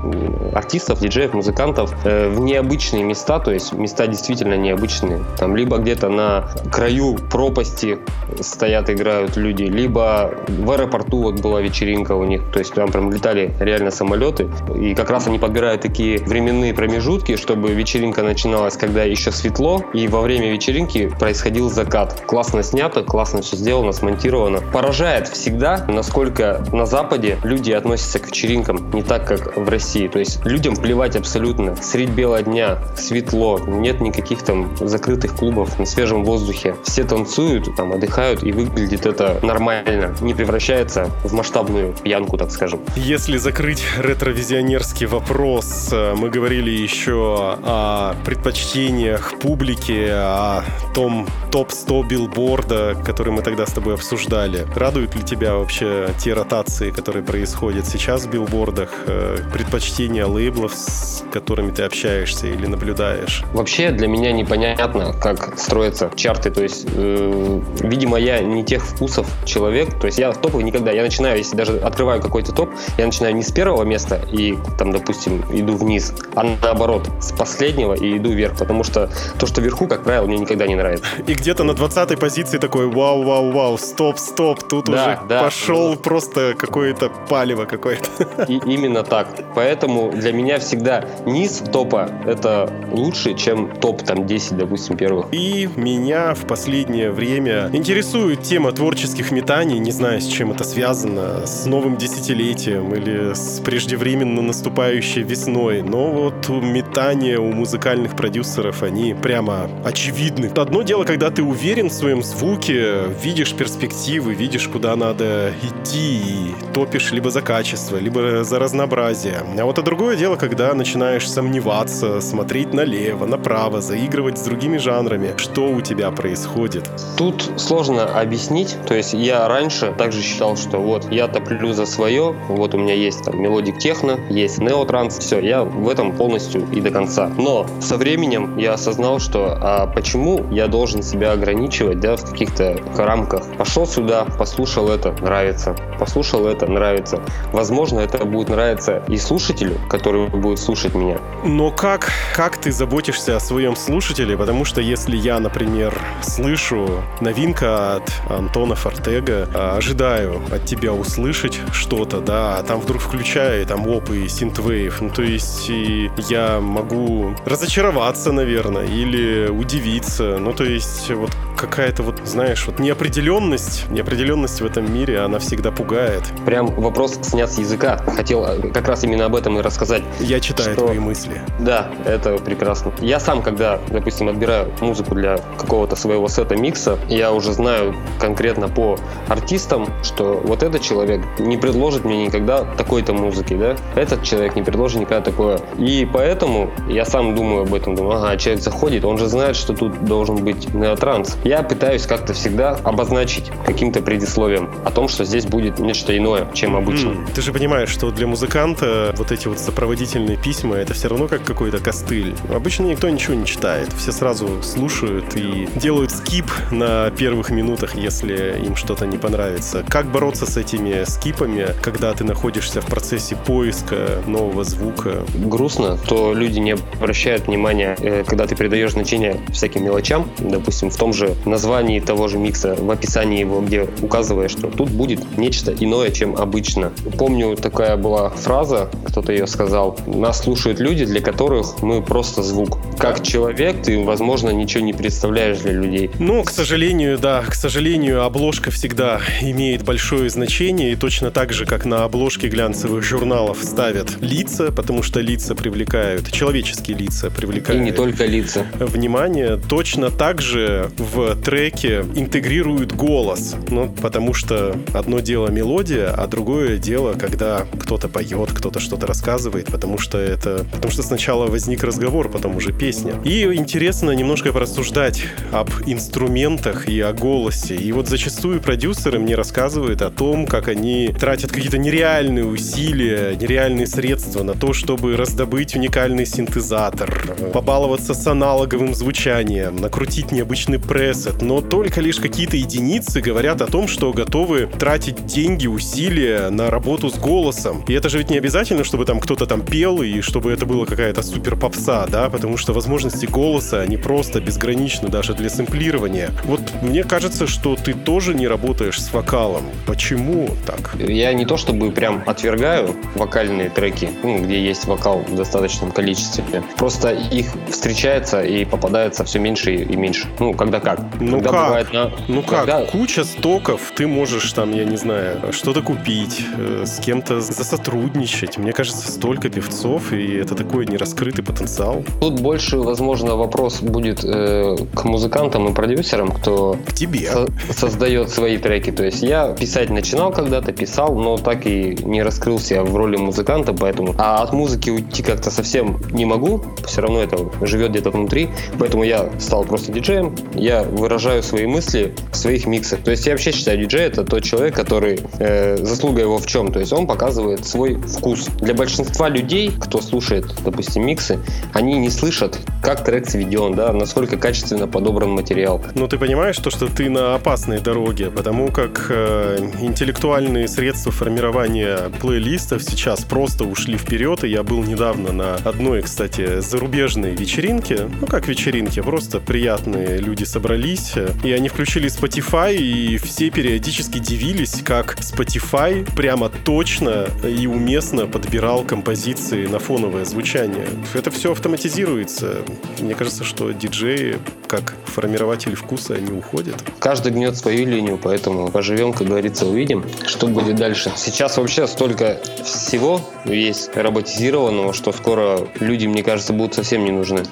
артистов, 0.55 1.01
диджеев, 1.01 1.35
музыкантов 1.35 1.95
э, 2.05 2.29
в 2.29 2.41
необычные 2.41 3.03
места, 3.03 3.39
то 3.39 3.53
есть 3.53 3.73
места 3.73 4.07
действительно 4.07 4.55
необычные. 4.55 5.23
Там 5.39 5.57
либо 5.57 5.79
где-то 5.79 6.09
на 6.09 6.51
краю 6.71 7.17
пропасти 7.31 7.99
стоят, 8.41 8.91
играют 8.91 9.37
люди, 9.37 9.65
либо 9.65 10.35
в 10.49 10.71
аэропорту 10.71 11.23
вот 11.23 11.41
была 11.41 11.61
вечеринка 11.61 12.13
у 12.13 12.25
них, 12.25 12.43
то 12.53 12.59
есть 12.59 12.75
там 12.75 12.91
прям 12.91 13.13
летали 13.13 13.53
реально 13.61 13.91
самолеты, 13.91 14.49
и 14.77 14.95
как 14.95 15.11
раз 15.11 15.27
они 15.27 15.39
подбирают 15.39 15.83
такие 15.83 16.19
временные 16.19 16.75
промежутки, 16.75 17.37
чтобы 17.37 17.73
вечеринка 17.73 18.23
начиналась, 18.23 18.77
когда 18.77 19.05
еще 19.05 19.33
светло, 19.33 19.85
и 19.93 20.09
во 20.09 20.21
время 20.21 20.53
вечеринки 20.53 21.09
происходил 21.19 21.71
закат. 21.71 22.23
Классно 22.27 22.63
снято, 22.63 23.03
классно 23.03 23.43
все 23.43 23.57
сделано, 23.57 23.93
смонтировано. 23.93 24.61
Поражает 24.61 25.29
всегда, 25.29 25.85
насколько 25.89 26.65
на 26.73 26.87
Западе 26.87 27.39
люди 27.43 27.73
относятся 27.73 28.19
к 28.19 28.29
вечеринкам 28.29 28.91
не 28.93 29.03
так, 29.03 29.27
как 29.27 29.57
в 29.57 29.69
России. 29.69 29.90
То 29.91 30.19
есть 30.19 30.45
людям 30.45 30.77
плевать 30.77 31.17
абсолютно. 31.17 31.77
Средь 31.77 32.11
бела 32.11 32.43
дня, 32.43 32.79
светло, 32.97 33.59
нет 33.59 34.01
никаких 34.01 34.43
там 34.43 34.77
закрытых 34.79 35.35
клубов 35.35 35.79
на 35.79 35.87
свежем 35.87 36.25
воздухе. 36.25 36.77
Все 36.85 37.05
танцуют, 37.05 37.75
там 37.77 37.93
отдыхают, 37.93 38.43
и 38.45 38.53
выглядит 38.53 39.07
это 39.07 39.41
нормально. 39.43 40.15
Не 40.21 40.35
превращается 40.35 41.11
в 41.25 41.33
масштабную 41.33 41.93
пьянку, 41.93 42.37
так 42.37 42.51
скажем. 42.53 42.81
Если 42.97 43.37
закрыть 43.37 43.83
ретровизионерский 43.99 45.07
вопрос, 45.07 45.89
э, 45.93 46.15
мы 46.15 46.31
говорили 46.31 46.71
еще 46.71 47.57
о 47.63 48.15
предпочтениях 48.25 49.39
публики, 49.41 50.09
о 50.09 50.63
том 50.95 51.27
топ-100 51.51 52.07
билборда, 52.07 52.97
который 53.05 53.33
мы 53.33 53.43
тогда 53.43 53.67
с 53.67 53.73
тобой 53.73 53.95
обсуждали. 53.95 54.67
Радуют 54.75 55.17
ли 55.17 55.23
тебя 55.23 55.55
вообще 55.55 56.11
те 56.19 56.35
ротации, 56.35 56.91
которые 56.91 57.25
происходят 57.25 57.87
сейчас 57.87 58.25
в 58.25 58.31
билбордах? 58.31 58.91
Э, 59.07 59.39
предпочтения 59.81 60.27
лейблов, 60.27 60.75
с 60.75 61.25
которыми 61.33 61.71
ты 61.71 61.83
общаешься 61.85 62.47
или 62.47 62.67
наблюдаешь? 62.67 63.45
Вообще 63.53 63.91
для 63.91 64.09
меня 64.09 64.33
непонятно, 64.33 65.15
как 65.21 65.59
строятся 65.59 66.11
чарты. 66.15 66.51
То 66.51 66.63
есть, 66.63 66.87
э, 66.93 67.61
видимо, 67.81 68.19
я 68.19 68.41
не 68.41 68.65
тех 68.65 68.85
вкусов 68.85 69.27
человек. 69.45 69.99
То 69.99 70.07
есть 70.07 70.19
я 70.19 70.33
в 70.33 70.39
топах 70.39 70.63
никогда. 70.63 70.91
Я 70.91 71.03
начинаю, 71.03 71.39
если 71.39 71.57
даже 71.57 71.79
открываю 71.79 72.21
какой-то 72.21 72.53
топ, 72.53 72.71
я 72.99 73.07
начинаю 73.07 73.35
не 73.35 73.43
с 73.43 73.51
первого 73.53 73.85
места 73.85 74.21
и 74.31 74.59
там, 74.79 74.93
допустим, 74.93 75.43
иду 75.51 75.77
вниз, 75.77 76.13
а 76.35 76.45
наоборот, 76.63 77.09
с 77.21 77.33
последнего 77.33 77.95
и 77.95 78.19
иду 78.19 78.31
вверх. 78.31 78.59
Потому 78.59 78.85
что 78.85 79.09
то, 79.39 79.47
что 79.47 79.61
вверху, 79.63 79.87
как 79.87 80.05
правило, 80.05 80.27
мне 80.27 80.39
никогда 80.39 80.67
не 80.67 80.75
нравится. 80.75 81.07
И 81.27 81.35
где-то 81.35 81.65
на 81.65 81.75
20 81.75 82.19
позиции 82.19 82.59
такой 82.59 82.87
вау, 82.87 83.23
вау, 83.23 83.51
вау, 83.51 83.79
стоп, 83.79 84.19
стоп, 84.19 84.63
тут 84.69 84.87
да, 84.87 84.93
уже 84.93 85.19
да, 85.29 85.43
пошел 85.43 85.91
да. 85.93 85.97
просто 85.97 86.55
какое-то 86.59 87.11
палево 87.29 87.65
какое-то. 87.65 88.11
И 88.49 88.61
именно 88.67 89.03
так. 89.03 89.29
Поэтому 89.55 89.70
для 89.77 90.33
меня 90.33 90.59
всегда 90.59 91.05
низ 91.27 91.63
топа 91.73 92.11
это 92.27 92.71
лучше, 92.93 93.35
чем 93.35 93.71
топ 93.81 94.03
там 94.03 94.27
10, 94.27 94.57
допустим, 94.57 94.97
первых. 94.97 95.27
И 95.33 95.69
меня 95.77 96.35
в 96.35 96.47
последнее 96.47 97.11
время 97.11 97.71
интересует 97.73 98.43
тема 98.43 98.73
творческих 98.73 99.31
метаний. 99.31 99.79
Не 99.79 99.91
знаю, 99.91 100.21
с 100.21 100.27
чем 100.27 100.53
это 100.53 100.65
связано, 100.65 101.47
с 101.47 101.67
новым 101.67 101.97
десятилетием 101.97 102.95
или 102.95 103.35
с 103.35 103.61
преждевременно 103.61 104.43
наступающей 104.43 105.23
весной. 105.23 105.83
Но 105.83 106.11
вот 106.11 106.49
метания 106.49 107.39
у 107.39 107.53
музыкальных 107.53 108.17
продюсеров, 108.17 108.83
они 108.83 109.15
прямо 109.15 109.69
очевидны. 109.85 110.51
Одно 110.57 110.83
дело, 110.83 111.05
когда 111.05 111.31
ты 111.31 111.43
уверен 111.43 111.89
в 111.89 111.93
своем 111.93 112.23
звуке, 112.23 113.05
видишь 113.23 113.55
перспективы, 113.55 114.35
видишь, 114.35 114.69
куда 114.69 114.97
надо 114.97 115.53
идти, 115.63 116.21
и 116.21 116.55
топишь 116.73 117.13
либо 117.13 117.31
за 117.31 117.43
качество, 117.43 117.97
либо 117.97 118.45
за 118.45 118.59
разнообразие. 118.59 119.43
А 119.61 119.67
вот 119.67 119.79
а 119.79 119.83
другое 119.83 120.17
дело, 120.17 120.37
когда 120.37 120.73
начинаешь 120.73 121.31
сомневаться, 121.31 122.23
смотреть 122.23 122.73
налево, 122.73 123.27
направо, 123.27 123.83
заигрывать 123.83 124.39
с 124.39 124.43
другими 124.43 124.79
жанрами. 124.79 125.35
Что 125.37 125.69
у 125.69 125.83
тебя 125.83 126.11
происходит? 126.11 126.89
Тут 127.19 127.51
сложно 127.57 128.05
объяснить. 128.05 128.79
То 128.87 128.95
есть 128.95 129.13
я 129.13 129.47
раньше 129.49 129.93
также 129.99 130.23
считал, 130.23 130.57
что 130.57 130.79
вот 130.79 131.13
я 131.13 131.29
топлю 131.29 131.75
за 131.75 131.85
свое, 131.85 132.35
вот 132.49 132.75
у 132.75 132.79
меня 132.79 132.95
есть 132.95 133.23
там 133.25 133.39
melodic 133.39 133.79
techno, 133.79 134.19
есть 134.31 134.59
neo 134.59 134.77
trance, 134.77 135.19
все, 135.19 135.41
я 135.41 135.63
в 135.63 135.91
этом 135.91 136.13
полностью 136.13 136.67
и 136.73 136.81
до 136.81 136.91
конца. 136.91 137.31
Но 137.37 137.67
со 137.81 137.99
временем 137.99 138.57
я 138.57 138.73
осознал, 138.73 139.19
что 139.19 139.59
а 139.61 139.87
почему 139.87 140.47
я 140.51 140.69
должен 140.69 141.03
себя 141.03 141.33
ограничивать, 141.33 142.01
да, 142.01 142.17
в 142.17 142.31
каких-то 142.31 142.79
рамках. 142.97 143.45
Пошел 143.59 143.87
сюда, 143.87 144.25
послушал 144.39 144.89
это, 144.89 145.13
нравится. 145.21 145.77
Послушал 145.99 146.47
это, 146.47 146.67
нравится. 146.67 147.21
Возможно, 147.53 148.01
это 148.01 148.25
будет 148.25 148.49
нравиться 148.49 149.03
и 149.07 149.19
слушателю, 149.41 149.79
который 149.89 150.29
будет 150.29 150.59
слушать 150.59 150.95
меня. 150.95 151.19
Но 151.45 151.71
как, 151.71 152.11
как 152.35 152.59
ты 152.59 152.73
заботишься 152.73 153.37
о 153.37 153.41
своем 153.41 153.77
слушателе? 153.77 154.37
Потому 154.37 154.65
что 154.65 154.81
если 154.81 155.17
я, 155.17 155.41
например, 155.41 155.99
слышу 156.23 157.03
новинка 157.21 157.97
от 157.97 158.13
Антона 158.29 158.75
Фортега, 158.75 159.49
а, 159.55 159.77
ожидаю 159.77 160.43
от 160.53 160.67
тебя 160.67 160.93
услышать 160.93 161.59
что-то, 161.73 162.21
да, 162.21 162.59
а 162.59 162.63
там 162.63 162.81
вдруг 162.81 163.01
включаю 163.01 163.67
там 163.67 163.87
оп 163.87 164.11
и 164.11 164.29
синтвейв, 164.29 165.01
ну 165.01 165.11
то 165.11 165.23
есть 165.23 165.69
и 165.71 166.11
я 166.29 166.61
могу 166.61 167.35
разочароваться, 167.47 168.33
наверное, 168.33 168.87
или 168.87 169.49
удивиться, 169.49 170.39
ну 170.39 170.53
то 170.53 170.65
есть 170.65 171.11
вот 171.11 171.31
какая-то 171.61 172.03
вот, 172.03 172.21
знаешь, 172.25 172.67
вот 172.67 172.79
неопределенность, 172.79 173.89
неопределенность 173.91 174.61
в 174.63 174.65
этом 174.65 174.93
мире, 174.93 175.21
она 175.21 175.39
всегда 175.39 175.71
пугает. 175.71 176.23
Прям 176.47 176.67
вопрос 176.67 177.19
снят 177.23 177.51
с 177.51 177.59
языка. 177.59 177.99
Хотел 178.17 178.45
э, 178.47 178.71
как 178.73 178.89
раз 178.89 179.05
именно 179.05 179.27
об 179.27 179.37
этом 179.37 179.59
и 179.59 179.63
рассказать. 179.63 180.03
Я 180.21 180.41
читаю 180.41 180.73
Что? 180.73 180.87
твои 180.87 180.99
мысли. 180.99 181.43
Да, 181.59 181.91
это 182.07 182.39
прекрасно. 182.39 182.93
Я 183.01 183.21
сам, 183.21 183.43
когда, 183.43 183.79
допустим, 183.91 184.29
отбираю 184.29 184.73
музыку 184.81 185.15
для 185.15 185.37
какого-то 185.59 185.97
своего 185.97 186.29
сета 186.29 186.57
микса, 186.57 186.99
я 187.09 187.33
уже 187.33 187.53
знаю 187.53 187.95
конкретно 188.19 188.69
по 188.69 188.99
артистам, 189.29 189.89
что 190.03 190.41
вот 190.43 190.63
этот 190.63 190.81
человек 190.81 191.21
не 191.39 191.59
предложит 191.59 192.05
мне 192.05 192.27
никогда 192.27 192.65
такой-то 192.65 193.13
музыки, 193.13 193.55
да? 193.55 193.77
Этот 193.95 194.23
человек 194.23 194.57
не 194.57 194.63
предложит 194.63 195.01
никогда 195.01 195.21
такое. 195.21 195.61
И 195.79 196.09
поэтому 196.11 196.71
я 196.89 197.05
сам 197.05 197.35
думаю 197.35 197.63
об 197.63 197.75
этом, 197.75 197.95
думаю, 197.95 198.19
ага, 198.19 198.37
человек 198.39 198.63
заходит, 198.63 199.05
он 199.05 199.19
же 199.19 199.27
знает, 199.27 199.57
что 199.57 199.75
тут 199.75 200.05
должен 200.05 200.43
быть 200.43 200.73
неотранс. 200.73 201.37
Я 201.51 201.65
пытаюсь 201.65 202.07
как-то 202.07 202.33
всегда 202.33 202.77
обозначить 202.85 203.51
каким-то 203.67 204.03
предисловием 204.03 204.71
о 204.85 204.93
том, 204.93 205.09
что 205.09 205.25
здесь 205.25 205.47
будет 205.47 205.81
нечто 205.81 206.17
иное, 206.17 206.47
чем 206.55 206.77
обычно. 206.77 207.09
М, 207.09 207.27
Ты 207.35 207.43
же 207.43 207.53
понимаешь, 207.53 207.89
что 207.89 208.13
для 208.13 208.29
музыканта 208.29 209.13
вот 209.19 209.33
эти 209.33 209.49
вот 209.49 209.59
сопроводительные 209.59 210.37
письма 210.37 210.77
это 210.77 210.95
все 210.95 211.09
равно 211.09 211.27
как 211.27 211.43
какой-то 211.43 211.81
костыль. 211.81 212.37
Обычно 212.55 212.85
никто 212.85 213.09
ничего 213.09 213.35
не 213.35 213.47
читает. 213.47 213.93
Все 213.99 214.13
сразу 214.13 214.63
слушают 214.63 215.35
и 215.35 215.69
делают 215.75 216.13
скип 216.13 216.45
на 216.71 217.11
первых 217.11 217.51
минутах, 217.51 217.97
если 217.97 218.55
им 218.65 218.77
что-то 218.77 219.09
не 219.09 219.19
понравится. 219.19 219.85
Как 219.89 220.07
бороться 220.07 220.47
с 220.47 220.57
этими 220.57 221.03
скипами, 221.03 221.75
когда 221.83 222.13
ты 222.13 222.23
находишься 222.23 222.81
в 222.81 222.87
процессе 222.87 223.35
поиска 223.35 224.23
нового 224.25 224.63
звука? 224.63 225.25
грустно, 225.35 225.99
то 226.07 226.33
люди 226.33 226.61
не 226.61 226.77
обращают 227.03 227.49
внимания, 227.49 227.97
э, 227.99 228.23
когда 228.25 228.47
ты 228.47 228.55
придаешь 228.55 228.93
значение 228.93 229.41
всяким 229.53 229.83
мелочам, 229.83 230.31
допустим, 230.39 230.91
в 230.91 230.97
том 230.97 231.13
же 231.13 231.35
названии 231.47 232.01
того 232.01 232.29
же 232.29 232.39
микса, 232.39 232.77
в 232.79 232.91
описании 232.91 233.41
его, 233.41 233.61
где 233.61 233.89
указываешь, 234.03 234.51
что 234.51 234.69
тут 234.69 234.91
будет 234.91 235.39
нечто 235.39 235.73
иное, 235.73 236.11
чем 236.11 236.37
обычно. 236.37 236.93
Помню, 237.19 237.57
такая 237.57 237.97
была 237.97 238.31
фраза, 238.31 238.91
кто-то 239.07 239.33
ее 239.33 239.47
сказал, 239.47 239.99
нас 240.07 240.43
слушают 240.43 240.81
люди, 240.81 241.05
для 241.05 241.21
которых 241.21 241.83
мы 241.83 242.03
просто 242.03 242.43
звук. 242.43 242.79
Как 242.99 243.23
человек, 243.23 243.83
ты, 243.83 244.03
возможно, 244.05 244.51
ничего 244.51 244.85
не 244.85 244.93
представляешь 244.93 245.59
для 245.59 245.73
людей. 245.73 246.11
Ну, 246.19 246.43
к 246.45 246.51
сожалению, 246.51 247.19
да, 247.19 247.43
к 247.43 247.55
сожалению, 247.55 248.25
обложка 248.25 248.71
всегда 248.71 249.21
имеет 249.41 249.85
большое 249.85 250.29
значение, 250.31 250.93
и 250.93 250.97
точно 250.97 251.31
так 251.31 251.53
же, 251.53 251.67
как 251.67 251.85
на 251.85 252.05
обложке 252.05 252.49
глянцевых 252.49 253.03
журналов 253.03 253.59
ставят 253.63 254.21
лица, 254.21 254.71
потому 254.73 255.03
что 255.03 255.21
лица 255.21 255.55
привлекают, 255.55 256.31
человеческие 256.31 256.97
лица 256.97 257.29
И 257.29 257.31
привлекают 257.31 257.83
не 257.83 257.93
только 257.93 258.27
лица. 258.27 258.67
внимание, 258.79 259.59
точно 259.69 260.11
так 260.11 260.41
же 260.41 260.91
в 260.99 261.30
треке 261.35 262.05
интегрируют 262.15 262.93
голос. 262.93 263.57
Ну, 263.69 263.89
потому 264.01 264.35
что 264.35 264.77
одно 264.93 265.21
дело 265.21 265.49
мелодия, 265.49 266.11
а 266.11 266.27
другое 266.27 266.79
дело, 266.79 267.15
когда 267.15 267.67
кто-то 267.79 268.09
поет, 268.09 268.51
кто-то 268.53 268.81
что-то 268.81 269.07
рассказывает, 269.07 269.67
потому 269.67 269.99
что 269.99 270.19
это... 270.19 270.65
Потому 270.73 270.93
что 270.93 271.03
сначала 271.03 271.47
возник 271.47 271.83
разговор, 271.85 272.29
потом 272.31 272.57
уже 272.57 272.73
песня. 272.73 273.15
И 273.25 273.43
интересно 273.55 274.11
немножко 274.13 274.53
порассуждать 274.53 275.23
об 275.53 275.71
инструментах 275.87 276.89
и 276.89 277.01
о 277.01 277.13
голосе. 277.13 277.77
И 277.77 277.93
вот 277.93 278.09
зачастую 278.09 278.61
продюсеры 278.61 279.19
мне 279.19 279.35
рассказывают 279.35 280.03
о 280.03 280.11
том, 280.11 280.47
как 280.47 280.69
они 280.69 281.09
тратят 281.19 281.53
какие-то 281.53 281.79
нереальные 281.79 282.45
усилия, 282.45 283.37
нереальные 283.37 283.87
средства 283.87 284.43
на 284.43 284.55
то, 284.55 284.73
чтобы 284.73 285.17
раздобыть 285.17 285.75
уникальный 285.75 286.27
синтезатор, 286.27 287.37
побаловаться 287.53 288.15
с 288.15 288.27
аналоговым 288.27 288.95
звучанием, 288.95 289.77
накрутить 289.77 290.33
необычный 290.33 290.79
пресет, 291.11 291.43
но 291.43 291.61
только 291.61 292.01
лишь 292.01 292.17
какие-то 292.17 292.57
единицы 292.57 293.21
говорят 293.21 293.63
о 293.63 293.67
том, 293.67 293.89
что 293.89 294.13
готовы 294.13 294.67
тратить 294.67 295.27
деньги, 295.27 295.67
усилия 295.67 296.51
на 296.51 296.71
работу 296.71 297.11
с 297.11 297.19
голосом. 297.19 297.85
И 297.89 297.93
это 297.93 298.09
же 298.09 298.19
ведь 298.19 298.31
не 298.31 298.39
обязательно, 298.39 298.85
чтобы 298.85 299.05
там 299.05 299.19
кто-то 299.19 299.47
там 299.47 299.63
пел 299.63 300.03
и 300.03 300.21
чтобы 300.21 300.53
это 300.53 300.67
была 300.67 300.87
какая-то 300.87 301.23
супер 301.23 301.57
попса, 301.57 302.07
да, 302.07 302.31
потому 302.31 302.57
что 302.57 302.73
возможности 302.73 303.27
голоса, 303.27 303.81
они 303.81 303.97
просто 303.97 304.41
безграничны 304.41 305.09
даже 305.09 305.35
для 305.35 305.51
сэмплирования. 305.51 306.31
Вот 306.45 306.61
мне 306.83 307.03
кажется, 307.03 307.47
что 307.47 307.77
ты 307.77 307.93
тоже 307.93 308.35
не 308.35 308.47
работаешь 308.47 309.01
с 309.01 309.13
вокалом. 309.13 309.65
Почему 309.87 310.49
так? 310.67 310.95
Я 310.99 311.33
не 311.33 311.45
то 311.45 311.57
чтобы 311.57 311.91
прям 311.91 312.23
отвергаю 312.27 312.95
вокальные 313.15 313.71
треки, 313.71 314.11
ну, 314.23 314.45
где 314.45 314.61
есть 314.61 314.87
вокал 314.87 315.25
в 315.29 315.35
достаточном 315.35 315.91
количестве. 315.91 316.63
Просто 316.77 317.11
их 317.11 317.47
встречается 317.69 318.43
и 318.43 318.65
попадается 318.65 319.25
все 319.25 319.39
меньше 319.39 319.75
и 319.75 319.97
меньше. 319.97 320.29
Ну, 320.39 320.55
когда 320.55 320.81
как. 320.81 321.00
Ну 321.21 321.33
когда 321.39 321.51
как? 321.51 321.67
бывает 321.67 321.93
на- 321.93 322.11
Ну 322.29 322.43
как, 322.43 322.61
когда- 322.67 322.85
куча 322.87 323.25
стоков, 323.25 323.81
ты 323.97 324.07
можешь 324.07 324.53
там, 324.53 324.73
я 324.73 324.85
не 324.85 324.97
знаю, 324.97 325.53
что-то 325.53 325.83
купить, 325.83 326.45
э, 326.59 326.85
с 326.87 326.99
кем-то 327.01 327.41
засотрудничать. 327.41 328.59
Мне 328.59 328.73
кажется, 328.73 329.11
столько 329.11 329.49
певцов, 329.49 330.13
и 330.13 330.35
это 330.37 330.55
такой 330.55 330.87
нераскрытый 330.87 331.45
потенциал. 331.45 332.05
Тут 332.21 332.41
больше, 332.41 332.79
возможно, 332.79 333.37
вопрос 333.37 333.81
будет 333.81 334.25
э, 334.25 334.77
к 334.95 335.05
музыкантам 335.05 335.69
и 335.69 335.73
продюсерам, 335.75 336.31
кто 336.31 336.77
К 336.87 336.93
тебе. 336.95 337.31
со- 337.31 337.49
создает 337.73 338.31
свои 338.31 338.59
треки. 338.59 338.91
То 338.93 339.05
есть 339.05 339.23
я 339.23 339.53
писать 339.53 339.91
начинал 339.91 340.31
когда-то, 340.33 340.73
писал, 340.73 341.15
но 341.17 341.37
так 341.39 341.67
и 341.67 341.97
не 342.05 342.23
раскрылся 342.23 342.83
в 342.83 342.97
роли 342.97 343.17
музыканта, 343.17 343.73
поэтому... 343.73 344.15
А 344.19 344.43
от 344.43 344.53
музыки 344.53 344.91
уйти 344.91 345.23
как-то 345.23 345.51
совсем 345.51 345.99
не 346.11 346.25
могу, 346.25 346.63
все 346.87 347.01
равно 347.01 347.21
это 347.21 347.39
живет 347.63 347.91
где-то 347.91 348.11
внутри, 348.11 348.51
поэтому 348.79 349.05
я 349.05 349.31
стал 349.39 349.65
просто 349.65 349.93
диджеем, 349.93 350.35
я 350.55 350.85
выражаю 350.91 351.43
свои 351.43 351.67
мысли 351.67 352.15
в 352.33 352.37
своих 352.37 352.67
миксах. 352.67 353.01
То 353.03 353.11
есть 353.11 353.27
я 353.27 353.33
вообще 353.33 353.53
считаю, 353.53 353.79
диджей 353.79 354.03
это 354.03 354.25
тот 354.25 354.43
человек, 354.43 354.75
который... 354.75 355.21
э, 355.39 355.77
заслуга 355.85 356.21
его 356.21 356.39
в 356.39 356.47
чем? 356.47 356.73
То 356.73 356.81
есть 356.81 356.93
он 356.93 357.07
показывает 357.07 357.67
свой 357.67 357.95
вкус. 357.95 358.47
Для 358.61 358.75
большинства 358.75 359.29
людей, 359.29 359.73
кто 359.79 360.01
слушает, 360.01 360.47
допустим, 360.65 361.07
миксы, 361.07 361.39
они 361.73 361.99
не 361.99 362.11
слышат, 362.11 362.59
как 362.83 363.05
трек 363.05 363.29
сведен, 363.29 363.75
да, 363.75 363.93
насколько 363.93 364.37
качественно 364.37 364.87
подобран 364.87 365.31
материал. 365.31 365.83
Но 365.95 366.07
ты 366.07 366.19
понимаешь 366.19 366.59
то, 366.59 366.71
что 366.71 366.87
ты 366.87 367.11
на 367.11 367.35
опасной 367.35 367.81
дороге, 367.81 368.31
потому 368.31 368.69
как 368.69 369.07
э, 369.11 369.59
интеллектуальные 369.81 370.69
средства 370.69 371.13
формирования 371.13 372.11
плейлистов 372.21 372.83
сейчас 372.83 373.21
просто 373.25 373.65
ушли 373.65 373.97
вперед, 373.97 374.45
и 374.45 374.49
я 374.49 374.63
был 374.63 374.83
недавно 374.83 375.33
на 375.33 375.55
одной, 375.57 376.03
кстати, 376.03 376.61
зарубежной 376.61 377.35
вечеринке, 377.35 378.09
ну 378.21 378.27
как 378.27 378.49
вечеринке, 378.49 379.03
просто 379.03 379.41
приятные 379.41 380.19
люди 380.19 380.45
собрались, 380.45 380.80
э, 381.15 381.33
и 381.45 381.53
они 381.53 381.69
включили 381.69 382.09
Spotify, 382.09 382.75
и 382.75 383.19
все 383.19 383.51
периодически 383.51 384.19
дивились, 384.19 384.81
как 384.85 385.17
Spotify 385.19 386.09
прямо 386.15 386.49
точно 386.49 387.29
и 387.45 387.67
уместно 387.67 388.27
подбирал 388.27 388.83
композиции 388.85 389.67
на 389.67 389.79
фоновое 389.79 390.25
звучание. 390.25 390.89
Это 391.15 391.31
все 391.31 391.53
автоматизируется. 391.53 392.63
Мне 392.99 393.15
кажется, 393.15 393.45
что 393.45 393.71
диджеи, 393.73 394.39
как 394.67 394.95
формирователи 395.05 395.75
вкуса, 395.75 396.15
они 396.15 396.33
уходят. 396.33 396.83
Каждый 396.99 397.33
гнет 397.33 397.57
свою 397.57 397.87
линию, 397.87 398.19
поэтому 398.23 398.71
поживем, 398.71 399.13
как 399.13 399.27
говорится, 399.27 399.67
увидим, 399.67 400.05
что 400.27 400.47
будет 400.47 400.77
дальше. 400.77 401.13
Сейчас 401.17 401.59
вообще 401.59 401.87
столько 401.87 402.41
всего 402.65 403.21
есть 403.45 403.95
роботизированного, 403.95 404.93
что 404.93 405.13
скоро 405.13 405.69
люди, 405.79 406.07
мне 406.07 406.23
кажется, 406.23 406.53
будут 406.53 406.75
совсем 406.75 407.05
не 407.05 407.11
нужны. 407.11 407.43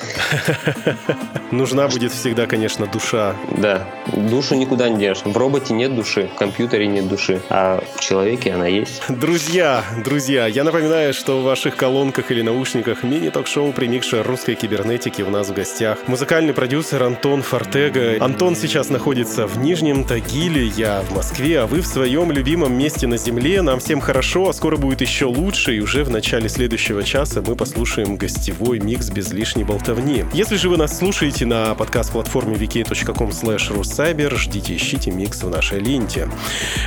Нужна 1.51 1.89
будет 1.89 2.13
всегда, 2.13 2.47
конечно, 2.47 2.87
душа. 2.87 3.18
Да, 3.57 3.89
душу 4.07 4.55
никуда 4.55 4.89
не 4.89 4.99
держишь. 4.99 5.25
В 5.25 5.37
роботе 5.37 5.75
нет 5.75 5.95
души, 5.95 6.31
в 6.35 6.39
компьютере 6.39 6.87
нет 6.87 7.09
души, 7.09 7.41
а 7.51 7.83
в 7.97 8.01
человеке 8.01 8.53
она 8.53 8.67
есть. 8.67 9.03
Друзья, 9.09 9.85
друзья, 10.05 10.47
я 10.47 10.65
напоминаю, 10.65 11.13
что 11.13 11.41
в 11.41 11.45
ваших 11.45 11.77
колонках 11.77 12.31
или 12.31 12.43
наушниках 12.43 13.03
мини-ток-шоу 13.03 13.73
«Примикша 13.73 14.23
русской 14.23 14.55
кибернетики» 14.55 15.23
у 15.23 15.31
нас 15.31 15.49
в 15.49 15.55
гостях 15.55 15.99
музыкальный 16.07 16.53
продюсер 16.53 17.03
Антон 17.03 17.43
Фортега. 17.43 18.17
Антон 18.21 18.57
сейчас 18.57 18.89
находится 18.91 19.47
в 19.47 19.59
Нижнем 19.59 20.05
Тагиле, 20.05 20.67
я 20.67 21.03
в 21.03 21.15
Москве, 21.15 21.61
а 21.61 21.67
вы 21.67 21.81
в 21.81 21.87
своем 21.87 22.31
любимом 22.33 22.77
месте 22.77 23.07
на 23.07 23.17
Земле. 23.17 23.63
Нам 23.63 23.81
всем 23.81 24.01
хорошо, 24.01 24.49
а 24.49 24.53
скоро 24.53 24.77
будет 24.77 25.01
еще 25.01 25.27
лучше, 25.27 25.77
и 25.77 25.81
уже 25.81 26.05
в 26.05 26.11
начале 26.11 26.49
следующего 26.49 27.03
часа 27.03 27.43
мы 27.47 27.57
послушаем 27.57 28.17
гостевой 28.17 28.79
микс 28.79 29.11
без 29.11 29.33
лишней 29.33 29.65
болтовни. 29.65 30.25
Если 30.33 30.57
же 30.57 30.69
вы 30.69 30.77
нас 30.77 30.97
слушаете 30.97 31.47
на 31.47 31.75
подкаст-платформе 31.75 32.57
vk.com 33.09 33.29
russcyber, 33.29 34.37
ждите, 34.37 34.77
ищите 34.77 35.11
микс 35.11 35.43
в 35.43 35.51
нашей 35.51 35.81
ленте. 35.81 36.29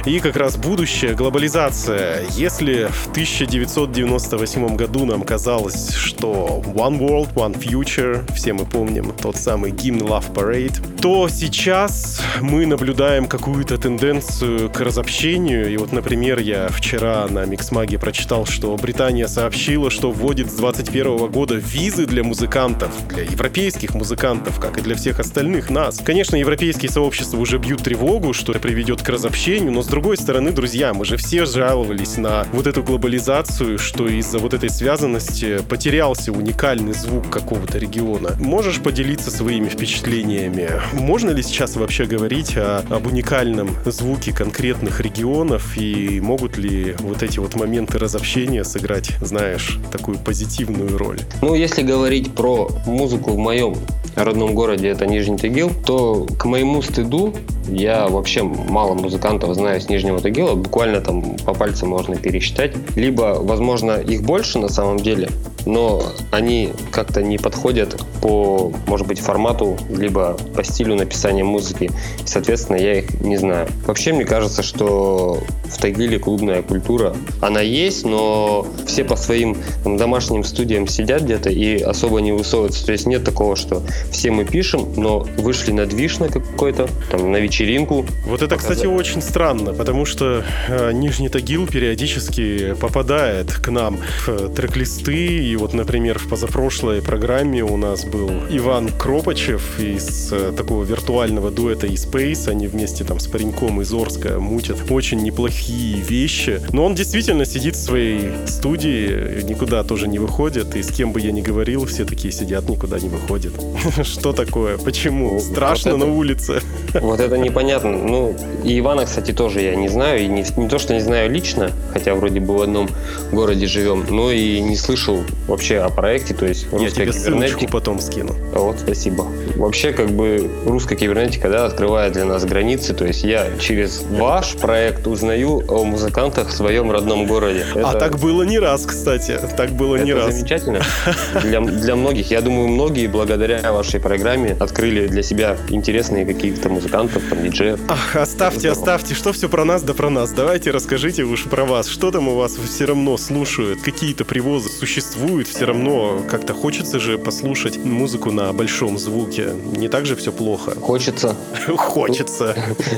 И 0.06 0.20
как 0.20 0.36
раз 0.36 0.58
будущее, 0.58 1.14
глобализация. 1.14 2.24
Если 2.32 2.88
в 2.90 3.12
1998 3.12 4.76
году 4.76 5.06
нам 5.06 5.24
казалось, 5.24 5.94
что 5.94 6.62
One 6.66 7.00
World, 7.00 7.34
One 7.34 7.60
Future, 7.60 8.32
все 8.34 8.54
мы 8.54 8.66
помним 8.66 9.12
тот 9.14 9.38
самый 9.38 9.72
гимн 9.72 10.02
Love 10.02 10.34
Parade, 10.34 11.02
то 11.02 11.30
сейчас 11.30 12.22
мы 12.42 12.66
наблюдаем 12.66 13.28
какую-то 13.28 13.78
тенденцию 13.78 14.70
к 14.70 14.80
разобщению. 14.80 15.72
И 15.72 15.78
вот, 15.78 15.92
например, 15.92 16.40
я 16.40 16.70
вчера 16.70 17.28
на 17.30 17.46
Миксмаге 17.46 17.98
прочитал, 17.98 18.46
что 18.46 18.76
Британия 18.78 19.28
сообщила, 19.28 19.90
что 19.90 20.12
вводит 20.12 20.52
с 20.52 20.56
2021 20.56 21.32
года 21.32 21.56
визы 21.56 22.06
для 22.06 22.24
музыкантов, 22.24 22.92
для 23.08 23.24
европейских 23.24 23.96
музыкантов, 23.96 24.60
как 24.60 24.78
и 24.78 24.82
для 24.82 24.96
всех 24.96 25.20
остальных 25.20 25.70
нас. 25.70 26.00
Конечно, 26.12 26.36
европейские 26.36 26.92
сообщества 26.92 27.38
уже 27.38 27.58
бьют 27.58 27.84
тревогу, 27.84 28.34
что 28.34 28.52
это 28.52 28.60
приведет 28.60 29.02
к 29.02 29.08
разобщению, 29.08 29.72
но 29.72 29.82
с 29.82 29.88
другой 29.88 30.18
стороны, 30.18 30.52
друзья, 30.52 30.94
мы 30.94 31.06
же 31.06 31.16
все 31.16 31.46
жаловались 31.46 32.18
на 32.18 32.46
вот 32.52 32.68
эту 32.68 32.84
глобализацию, 32.84 33.80
что 33.80 34.10
из-за 34.10 34.40
вот 34.40 34.54
этой 34.54 34.70
связанности 34.70 35.60
потерялся 35.70 36.34
уникальный 36.34 36.92
звук 36.92 37.30
какого-то 37.30 37.78
региона. 37.78 38.36
Можешь 38.42 38.82
поделиться 38.82 39.32
своими 39.32 39.70
впечатлениями? 39.70 40.82
Можно 40.92 41.30
ли 41.30 41.42
сейчас 41.42 41.78
вообще 41.78 42.04
говорить 42.04 42.58
о, 42.58 42.84
об 42.90 43.08
уникальном 43.08 43.70
звуке 43.86 44.34
конкретных 44.34 45.00
регионов 45.00 45.78
и 45.78 46.20
могут 46.20 46.58
ли 46.58 46.94
вот 47.00 47.24
эти 47.24 47.40
вот 47.40 47.56
моменты 47.56 47.98
разобщения 48.00 48.66
сыграть, 48.66 49.12
знаешь, 49.22 49.80
такую 49.94 50.18
позитивную 50.18 50.98
роль? 50.98 51.22
Ну, 51.42 51.56
если 51.56 51.84
говорить 51.84 52.34
про 52.34 52.70
музыку 52.86 53.32
в 53.32 53.38
моем 53.38 53.78
родном 54.16 54.54
городе, 54.54 54.90
это 54.90 55.06
Нижний 55.06 55.38
Тагил, 55.38 55.72
то 55.86 56.01
к 56.38 56.46
моему 56.46 56.82
стыду 56.82 57.34
я 57.68 58.08
вообще 58.08 58.44
мало 58.44 58.94
музыкантов 58.94 59.54
знаю 59.56 59.80
с 59.80 59.90
Нижнего 59.90 60.20
Тагила, 60.20 60.56
буквально 60.56 61.02
там 61.02 61.38
по 61.46 61.54
пальцам 61.54 61.90
можно 61.90 62.16
пересчитать. 62.16 62.74
Либо, 62.96 63.38
возможно, 63.42 63.92
их 63.94 64.24
больше 64.24 64.60
на 64.60 64.70
самом 64.70 64.98
деле, 64.98 65.30
но 65.66 66.04
они 66.32 66.72
как-то 66.92 67.22
не 67.22 67.38
подходят 67.38 68.02
по, 68.22 68.72
может 68.88 69.08
быть, 69.08 69.20
формату, 69.20 69.78
либо 69.90 70.38
по 70.56 70.64
стилю 70.64 70.96
написания 70.96 71.44
музыки. 71.44 71.92
И, 72.24 72.28
соответственно, 72.28 72.78
я 72.78 73.00
их 73.00 73.22
не 73.22 73.38
знаю. 73.38 73.68
Вообще, 73.86 74.14
мне 74.14 74.26
кажется, 74.26 74.64
что 74.64 75.42
в 75.64 75.78
Тагиле 75.78 76.20
клубная 76.20 76.62
культура, 76.62 77.16
она 77.40 77.62
есть, 77.62 78.06
но 78.06 78.68
все 78.86 79.04
по 79.04 79.16
своим 79.16 79.58
там, 79.84 79.98
домашним 79.98 80.44
студиям 80.44 80.88
сидят 80.88 81.24
где-то 81.24 81.50
и 81.50 81.80
особо 81.80 82.20
не 82.20 82.32
высовываются. 82.32 82.86
То 82.86 82.92
есть 82.92 83.08
нет 83.08 83.24
такого, 83.24 83.56
что 83.56 83.84
все 84.12 84.32
мы 84.32 84.46
пишем, 84.46 84.94
но 84.96 85.20
вышли 85.38 85.72
на 85.72 85.86
движ 85.86 86.20
на 86.20 86.28
какой-то, 86.28 86.90
там, 87.10 87.32
на 87.32 87.38
вечеринку. 87.38 88.06
Вот 88.26 88.42
это, 88.42 88.56
показать. 88.56 88.78
кстати, 88.78 88.86
очень 88.86 89.22
странно, 89.22 89.74
потому 89.74 90.06
что 90.06 90.44
э, 90.68 90.92
Нижний 90.92 91.30
Тагил 91.30 91.66
периодически 91.68 92.76
попадает 92.80 93.54
к 93.54 93.70
нам 93.70 93.98
в 94.26 94.50
трек-листы. 94.50 95.40
И 95.44 95.56
вот, 95.56 95.74
например, 95.74 96.20
в 96.20 96.28
позапрошлой 96.28 97.02
программе 97.02 97.64
у 97.64 97.78
нас 97.78 98.04
был 98.12 98.30
Иван 98.50 98.90
Кропачев 98.90 99.80
из 99.80 100.32
э, 100.34 100.52
такого 100.56 100.84
виртуального 100.84 101.50
дуэта 101.50 101.88
eSpace. 101.88 102.50
Они 102.50 102.68
вместе 102.68 103.04
там 103.04 103.20
с 103.20 103.28
пареньком 103.28 103.82
из 103.82 103.94
Орска 103.94 104.40
мутят 104.40 104.92
очень 104.92 105.22
неплохие 105.22 106.02
вещи. 106.02 106.62
Но 106.74 106.86
он 106.86 106.94
действительно 106.94 107.46
сидит 107.46 107.76
в 107.76 107.80
своей 107.80 108.32
студии, 108.46 109.42
никуда 109.44 109.84
тоже 109.84 110.08
не 110.08 110.20
выходит. 110.20 110.76
И 110.76 110.84
с 110.84 110.92
кем 110.92 111.14
бы 111.14 111.22
я 111.22 111.32
ни 111.32 111.42
говорил, 111.42 111.86
все 111.86 112.04
такие 112.04 112.34
сидят, 112.34 112.68
никуда 112.70 113.00
не 113.00 113.08
выходят. 113.08 113.54
Что 114.04 114.34
такое? 114.34 114.78
Почему? 114.78 115.30
Вот 115.30 115.44
Страшно 115.44 115.96
на 115.98 116.06
улице. 116.06 116.62
Вот 116.94 117.20
это 117.20 117.38
непонятно. 117.38 117.92
Ну, 117.92 118.36
и 118.64 118.78
Ивана, 118.80 119.06
кстати, 119.06 119.32
тоже 119.32 119.62
я 119.62 119.76
не 119.76 119.88
знаю. 119.88 120.22
И 120.24 120.28
не, 120.28 120.44
не 120.58 120.68
то, 120.68 120.78
что 120.78 120.94
не 120.94 121.02
знаю 121.02 121.32
лично, 121.32 121.72
хотя 121.94 122.14
вроде 122.16 122.42
бы 122.42 122.58
в 122.58 122.62
одном 122.62 122.90
городе 123.32 123.66
живем, 123.68 124.06
но 124.10 124.32
и 124.32 124.60
не 124.60 124.76
слышал 124.76 125.24
вообще 125.48 125.78
о 125.80 125.90
проекте. 125.90 126.34
То 126.34 126.46
есть 126.46 126.68
Я 126.78 126.90
тебе 126.90 127.14
ссылочку 127.14 127.68
потом 127.68 128.01
скину. 128.02 128.36
Вот, 128.54 128.80
спасибо. 128.80 129.26
Вообще, 129.56 129.92
как 129.94 130.10
бы, 130.10 130.50
русская 130.66 130.96
кибернетика, 130.96 131.50
да, 131.50 131.66
открывает 131.66 132.14
для 132.14 132.26
нас 132.26 132.44
границы. 132.46 132.94
То 132.94 133.06
есть 133.06 133.24
я 133.24 133.48
через 133.60 134.04
ваш 134.10 134.56
проект 134.56 135.08
узнаю 135.08 135.64
о 135.68 135.84
музыкантах 135.84 136.50
в 136.50 136.52
своем 136.52 136.92
родном 136.92 137.26
городе. 137.28 137.66
А 137.76 137.80
Это- 137.92 138.00
так 138.00 138.20
было 138.20 138.44
не 138.44 138.60
раз, 138.60 138.86
кстати. 138.86 139.40
Так 139.56 139.72
было 139.72 139.96
не 139.98 140.12
это 140.12 140.26
раз. 140.26 140.36
замечательно 140.36 140.82
для, 141.42 141.62
для 141.62 141.96
многих. 141.96 142.32
Я 142.32 142.42
думаю, 142.42 142.68
многие 142.68 143.08
благодаря 143.08 143.72
вашей 143.72 144.00
программе 144.00 144.56
открыли 144.60 145.08
для 145.08 145.24
себя 145.24 145.58
интересные 145.70 146.26
каких-то 146.26 146.70
музыкантов, 146.70 147.24
там, 147.30 147.44
диджеев. 147.44 147.80
Ах, 147.88 148.16
оставьте, 148.16 148.70
оставьте, 148.70 149.14
что 149.16 149.32
все 149.34 149.50
про 149.50 149.66
нас 149.66 149.84
да 149.84 149.94
про 149.94 150.10
нас. 150.10 150.32
Давайте 150.32 150.72
расскажите 150.72 151.24
уж 151.24 151.44
про 151.46 151.66
вас. 151.66 151.88
Что 151.88 152.12
там 152.12 152.28
у 152.28 152.36
вас 152.36 152.56
все 152.56 152.86
равно 152.86 153.18
слушают? 153.18 153.82
Какие-то 153.82 154.26
привозы 154.26 154.70
существуют? 154.70 155.48
Все 155.48 155.66
равно 155.66 156.22
как-то 156.30 156.54
хочется 156.54 157.00
же 157.00 157.18
послушать 157.18 157.78
музыку 157.94 158.32
на 158.32 158.52
большом 158.54 158.98
звуке. 158.98 159.50
Не 159.78 159.88
так 159.88 160.06
же 160.06 160.16
все 160.16 160.32
плохо. 160.32 160.72
Хочется. 160.80 161.36
Хочется. 161.78 162.56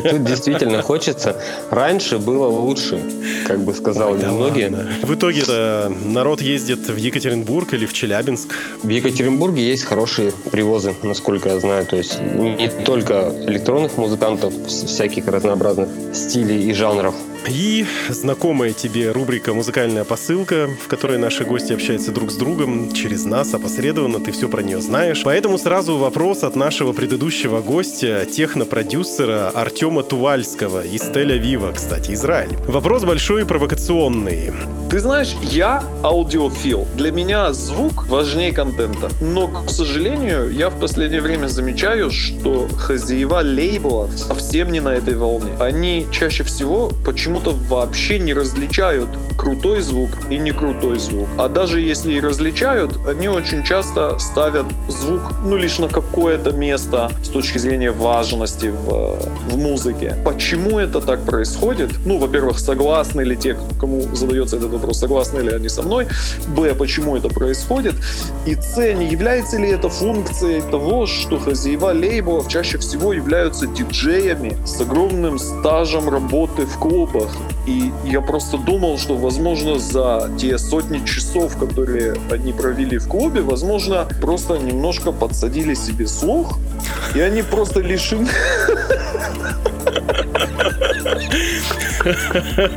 Тут 0.10 0.24
действительно 0.24 0.82
хочется. 0.82 1.36
Раньше 1.72 2.18
было 2.20 2.48
лучше, 2.48 3.00
как 3.48 3.60
бы 3.64 3.74
сказали 3.74 4.22
Да 4.22 4.32
многие. 4.32 4.70
В 5.04 5.14
итоге-то 5.14 5.91
народ 6.06 6.41
ездит 6.41 6.88
в 6.89 6.96
Екатеринбург 6.98 7.74
или 7.74 7.86
в 7.86 7.94
Челябинск. 7.94 8.54
В 8.84 8.89
Екатеринбурге 8.89 9.62
есть 9.68 9.84
хорошие 9.84 10.32
привозы, 10.52 10.96
насколько 11.04 11.50
я 11.50 11.60
знаю. 11.60 11.86
То 11.86 11.96
есть 11.98 12.20
не 12.22 12.70
только 12.86 13.34
электронных 13.48 13.98
музыкантов, 13.98 14.54
вс- 14.54 14.86
всяких 14.88 15.28
разнообразных 15.28 15.89
стилей 16.14 16.70
и 16.70 16.74
жанров. 16.74 17.16
И 17.48 17.86
знакомая 18.10 18.72
тебе 18.72 19.12
рубрика 19.12 19.54
«Музыкальная 19.54 20.06
посылка», 20.06 20.70
в 20.84 20.88
которой 20.88 21.18
наши 21.18 21.44
гости 21.44 21.74
общаются 21.74 22.12
друг 22.12 22.32
с 22.32 22.36
другом 22.36 22.91
через 22.94 23.26
нас, 23.26 23.54
опосредованно, 23.54 24.20
ты 24.20 24.32
все 24.32 24.48
про 24.48 24.62
нее 24.62 24.80
знаешь. 24.80 25.22
Поэтому 25.24 25.58
сразу 25.58 25.98
вопрос 25.98 26.44
от 26.44 26.56
нашего 26.56 26.94
предыдущего 26.94 27.62
гостя, 27.62 28.26
технопродюсера 28.26 29.50
Артема 29.50 30.04
Тувальского 30.04 30.86
из 30.86 31.02
Тель-Авива, 31.02 31.74
кстати, 31.74 32.14
Израиль. 32.14 32.56
Вопрос 32.68 33.04
большой 33.04 33.41
и 33.41 33.46
провокационный. 33.46 34.54
Ты 34.89 35.00
знаешь, 35.00 35.36
я 35.41 35.84
аудиофил. 36.04 36.88
Для 36.96 37.12
меня 37.12 37.52
звук 37.52 38.08
важнее 38.08 38.54
контента. 38.54 39.10
Но, 39.22 39.48
к 39.48 39.72
сожалению, 39.72 40.52
я 40.52 40.70
в 40.70 40.80
последнее 40.80 41.22
время 41.22 41.48
замечаю, 41.48 42.12
что 42.12 42.68
хозяева 42.78 43.41
лейбла 43.41 44.10
совсем 44.16 44.72
не 44.72 44.80
на 44.80 44.89
этой 44.89 45.16
волне. 45.16 45.52
Они 45.60 46.06
чаще 46.12 46.44
всего 46.44 46.91
почему-то 47.34 47.52
вообще 47.68 48.20
не 48.20 48.34
различают 48.34 49.10
крутой 49.38 49.82
звук 49.82 50.10
и 50.30 50.38
не 50.38 50.52
крутой 50.52 51.00
звук. 51.00 51.28
А 51.38 51.50
даже 51.50 51.82
если 51.82 52.14
и 52.14 52.22
различают, 52.22 52.98
они 53.08 53.28
очень 53.28 53.64
часто 53.64 54.20
ставят 54.20 54.66
звук, 54.88 55.22
ну, 55.44 55.58
лишь 55.58 55.80
на 55.80 55.88
какое-то 55.88 56.52
место 56.52 57.12
с 57.24 57.30
точки 57.30 57.58
зрения 57.58 57.92
важности 57.92 58.68
в, 58.68 59.18
в 59.50 59.58
музыке. 59.58 60.16
Почему 60.24 60.80
это 60.80 61.02
так 61.02 61.24
происходит? 61.26 61.92
Ну, 62.06 62.20
во-первых, 62.20 62.60
согласны 62.60 63.22
ли 63.22 63.36
те, 63.36 63.58
кому 63.80 64.16
задается 64.16 64.58
этот 64.58 64.72
вопрос, 64.72 65.00
согласны 65.00 65.40
ли 65.40 65.52
они 65.52 65.70
со 65.70 65.82
мной? 65.82 66.08
Б, 66.48 66.76
почему 66.76 67.18
это 67.18 67.30
происходит? 67.30 67.96
И 68.46 68.56
С, 68.56 68.78
не 68.94 69.08
является 69.08 69.58
ли 69.58 69.70
это 69.70 69.90
функцией 69.90 70.62
того, 70.62 71.08
что 71.08 71.40
хозяева 71.40 71.92
лейблов 71.92 72.48
чаще 72.48 72.78
всего 72.78 73.14
являются 73.14 73.66
диджеями 73.68 74.56
с 74.66 74.80
огромным 74.80 75.40
стажем 75.40 76.10
работы 76.10 76.66
в 76.66 76.78
клубах? 76.78 77.23
И 77.66 77.92
я 78.06 78.22
просто 78.22 78.58
думал, 78.58 78.98
что, 78.98 79.16
возможно, 79.16 79.80
за 79.80 80.30
те 80.38 80.58
сотни 80.58 81.04
часов, 81.06 81.58
которые 81.58 82.16
они 82.32 82.52
провели 82.54 82.98
в 82.98 83.08
клубе, 83.08 83.42
возможно, 83.42 84.08
просто 84.22 84.58
немножко 84.58 85.12
подсадили 85.12 85.74
себе 85.74 86.08
слух, 86.08 86.60
и 87.16 87.22
они 87.22 87.42
просто 87.42 87.80
лишены... 87.80 88.30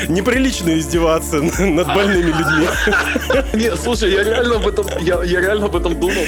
Неприлично 0.09 0.79
издеваться 0.79 1.43
над 1.43 1.87
больными 1.89 2.27
людьми. 2.27 2.69
Нет, 3.55 3.79
слушай, 3.83 4.13
я 4.13 4.23
реально 4.23 4.57
об 4.57 4.67
этом, 4.69 4.87
я, 5.01 5.23
я 5.25 5.41
реально 5.41 5.67
об 5.67 5.77
этом 5.77 5.99
думал. 5.99 6.23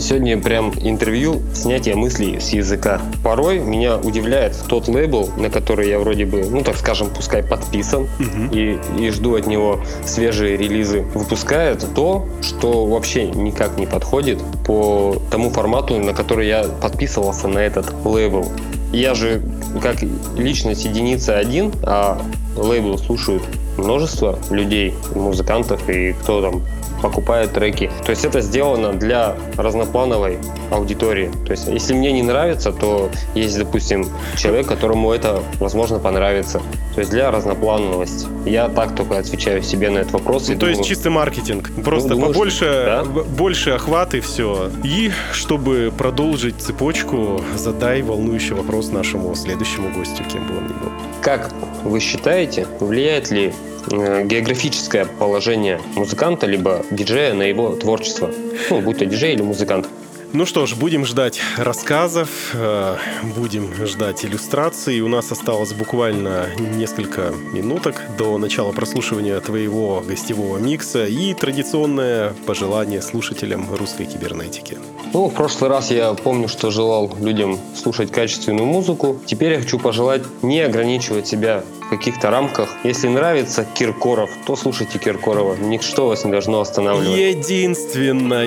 Сегодня 0.00 0.40
прям 0.40 0.72
интервью, 0.76 1.42
снятие 1.54 1.96
мыслей 1.96 2.38
с 2.40 2.50
языка. 2.50 3.00
Порой 3.24 3.58
меня 3.58 3.96
удивляет 3.96 4.56
тот 4.68 4.86
лейбл, 4.86 5.30
на 5.36 5.50
который 5.50 5.88
я 5.88 5.98
вроде 5.98 6.24
бы, 6.24 6.46
ну 6.48 6.62
так 6.62 6.76
скажем, 6.76 7.10
пускай 7.10 7.42
подписан 7.56 8.06
и, 8.52 8.78
и 8.98 9.10
жду 9.10 9.36
от 9.36 9.46
него 9.46 9.80
свежие 10.04 10.56
релизы. 10.56 11.02
Выпускает 11.14 11.86
то, 11.94 12.26
что 12.42 12.86
вообще 12.86 13.28
никак 13.28 13.78
не 13.78 13.86
подходит 13.86 14.42
по 14.64 15.16
тому 15.30 15.50
формату, 15.50 15.98
на 15.98 16.14
который 16.14 16.46
я 16.46 16.64
подписывался 16.64 17.48
на 17.48 17.58
этот 17.58 17.92
лейбл. 18.04 18.46
Я 18.92 19.14
же 19.14 19.42
как 19.82 19.96
личность 20.36 20.84
единица 20.84 21.36
один, 21.36 21.72
а 21.82 22.20
лейбл 22.56 22.98
слушают 22.98 23.42
множество 23.78 24.38
людей, 24.50 24.94
музыкантов 25.14 25.88
и 25.88 26.12
кто 26.12 26.40
там 26.42 26.62
покупает 27.02 27.52
треки. 27.52 27.90
То 28.04 28.10
есть 28.10 28.24
это 28.24 28.40
сделано 28.40 28.92
для 28.92 29.36
разноплановой 29.56 30.38
аудитории. 30.70 31.30
То 31.44 31.52
есть 31.52 31.68
если 31.68 31.94
мне 31.94 32.12
не 32.12 32.22
нравится, 32.22 32.72
то 32.72 33.10
есть, 33.34 33.58
допустим, 33.58 34.08
человек, 34.36 34.66
которому 34.66 35.12
это, 35.12 35.42
возможно, 35.60 35.98
понравится. 35.98 36.60
То 36.94 37.00
есть 37.00 37.10
для 37.10 37.30
разноплановости. 37.30 38.26
Я 38.46 38.68
так 38.68 38.94
только 38.94 39.18
отвечаю 39.18 39.62
себе 39.62 39.90
на 39.90 39.98
этот 39.98 40.12
вопрос. 40.12 40.48
Ну, 40.48 40.58
То 40.58 40.66
есть 40.66 40.78
думаю, 40.78 40.88
чистый 40.88 41.08
маркетинг. 41.08 41.70
Просто 41.84 42.10
думаю, 42.10 42.32
побольше, 42.32 42.56
что- 42.56 43.04
да. 43.04 43.22
больше 43.22 43.70
охват 43.70 44.14
и 44.14 44.20
все. 44.20 44.70
И 44.82 45.10
чтобы 45.32 45.92
продолжить 45.96 46.56
цепочку, 46.60 47.42
задай 47.56 48.02
волнующий 48.02 48.54
вопрос 48.54 48.90
нашему 48.90 49.34
следующему 49.34 49.90
гостю, 49.90 50.22
кем 50.32 50.46
бы 50.46 50.56
он 50.56 50.64
ни 50.64 50.72
был. 50.72 50.90
Как 51.20 51.52
вы 51.84 52.00
считаете, 52.00 52.66
влияет 52.80 53.30
ли 53.30 53.52
географическое 53.88 55.04
положение 55.04 55.80
музыканта 55.94 56.46
либо 56.46 56.84
диджея 56.90 57.34
на 57.34 57.42
его 57.42 57.74
творчество? 57.74 58.30
Ну, 58.70 58.80
будь 58.80 58.98
то 58.98 59.06
диджей 59.06 59.34
или 59.34 59.42
музыкант. 59.42 59.88
Ну 60.32 60.44
что 60.44 60.66
ж, 60.66 60.74
будем 60.74 61.06
ждать 61.06 61.40
рассказов, 61.56 62.28
э, 62.52 62.96
будем 63.36 63.72
ждать 63.86 64.24
иллюстраций. 64.24 65.00
У 65.00 65.08
нас 65.08 65.30
осталось 65.30 65.72
буквально 65.72 66.48
несколько 66.58 67.32
минуток 67.52 68.02
до 68.18 68.36
начала 68.36 68.72
прослушивания 68.72 69.40
твоего 69.40 70.02
гостевого 70.06 70.58
микса 70.58 71.06
и 71.06 71.32
традиционное 71.32 72.34
пожелание 72.44 73.02
слушателям 73.02 73.72
русской 73.74 74.04
кибернетики. 74.04 74.78
Ну, 75.14 75.28
в 75.28 75.34
прошлый 75.34 75.70
раз 75.70 75.90
я 75.90 76.12
помню, 76.12 76.48
что 76.48 76.70
желал 76.70 77.16
людям 77.20 77.58
слушать 77.74 78.10
качественную 78.10 78.66
музыку. 78.66 79.18
Теперь 79.24 79.52
я 79.52 79.60
хочу 79.60 79.78
пожелать 79.78 80.22
не 80.42 80.60
ограничивать 80.60 81.28
себя 81.28 81.64
в 81.86 81.88
каких-то 81.88 82.30
рамках. 82.30 82.74
Если 82.82 83.06
нравится 83.08 83.64
Киркоров, 83.64 84.30
то 84.44 84.56
слушайте 84.56 84.98
Киркорова. 84.98 85.54
Ничто 85.56 86.08
вас 86.08 86.24
не 86.24 86.30
должно 86.32 86.60
останавливать. 86.60 87.16
Единственная 87.16 88.46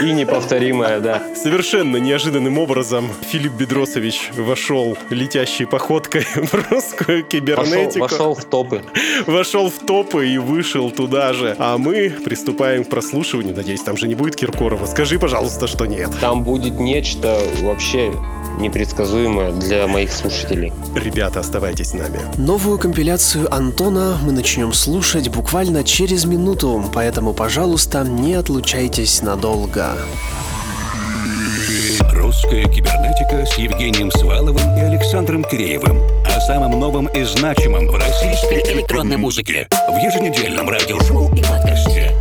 И 0.00 0.12
неповторимая, 0.12 1.00
да. 1.00 1.22
Совершенно 1.36 1.96
неожиданным 1.98 2.58
образом 2.58 3.08
Филипп 3.30 3.52
Бедросович 3.52 4.30
вошел 4.36 4.98
летящей 5.10 5.66
походкой 5.66 6.22
в 6.34 6.54
русскую 6.70 7.18
Вошел, 7.18 7.28
кибернетику. 7.28 8.00
вошел 8.00 8.34
в 8.34 8.44
топы. 8.44 8.82
Вошел 9.26 9.70
в 9.70 9.78
топы 9.78 10.28
и 10.28 10.38
вышел 10.38 10.90
туда 10.90 11.32
же. 11.32 11.54
А 11.58 11.78
мы 11.78 12.10
приступаем 12.10 12.84
к 12.84 12.88
прослушиванию. 12.88 13.54
Надеюсь, 13.54 13.82
там 13.82 13.96
же 13.96 14.08
не 14.08 14.14
будет 14.14 14.34
Киркорова. 14.36 14.86
Скажи, 14.86 15.18
пожалуйста, 15.18 15.66
что 15.68 15.86
нет. 15.86 16.10
Там 16.20 16.42
будет 16.42 16.80
нечто 16.80 17.38
вообще 17.60 18.12
непредсказуемое 18.58 19.52
для 19.52 19.86
моих 19.86 20.12
слушателей. 20.12 20.72
Ребята, 20.94 21.42
оставайтесь 21.80 21.88
с 21.88 21.92
нами. 21.94 22.20
Новую 22.36 22.78
компиляцию 22.78 23.52
Антона 23.52 24.18
мы 24.22 24.32
начнем 24.32 24.72
слушать 24.72 25.28
буквально 25.28 25.84
через 25.84 26.24
минуту, 26.24 26.84
поэтому, 26.92 27.32
пожалуйста, 27.32 28.04
не 28.04 28.34
отлучайтесь 28.34 29.22
надолго. 29.22 29.96
Русская 32.12 32.64
кибернетика 32.64 33.46
с 33.46 33.56
Евгением 33.58 34.10
Сваловым 34.10 34.76
и 34.76 34.80
Александром 34.80 35.44
Киреевым. 35.44 36.00
О 36.24 36.40
самом 36.40 36.78
новом 36.78 37.06
и 37.06 37.24
значимом 37.24 37.86
в 37.88 37.94
российской 37.94 38.62
электронной 38.72 39.16
музыке. 39.16 39.68
В 39.70 39.96
еженедельном 39.96 40.68
радиошоу 40.68 41.32
и 41.34 41.42
подкасте. 41.42 42.12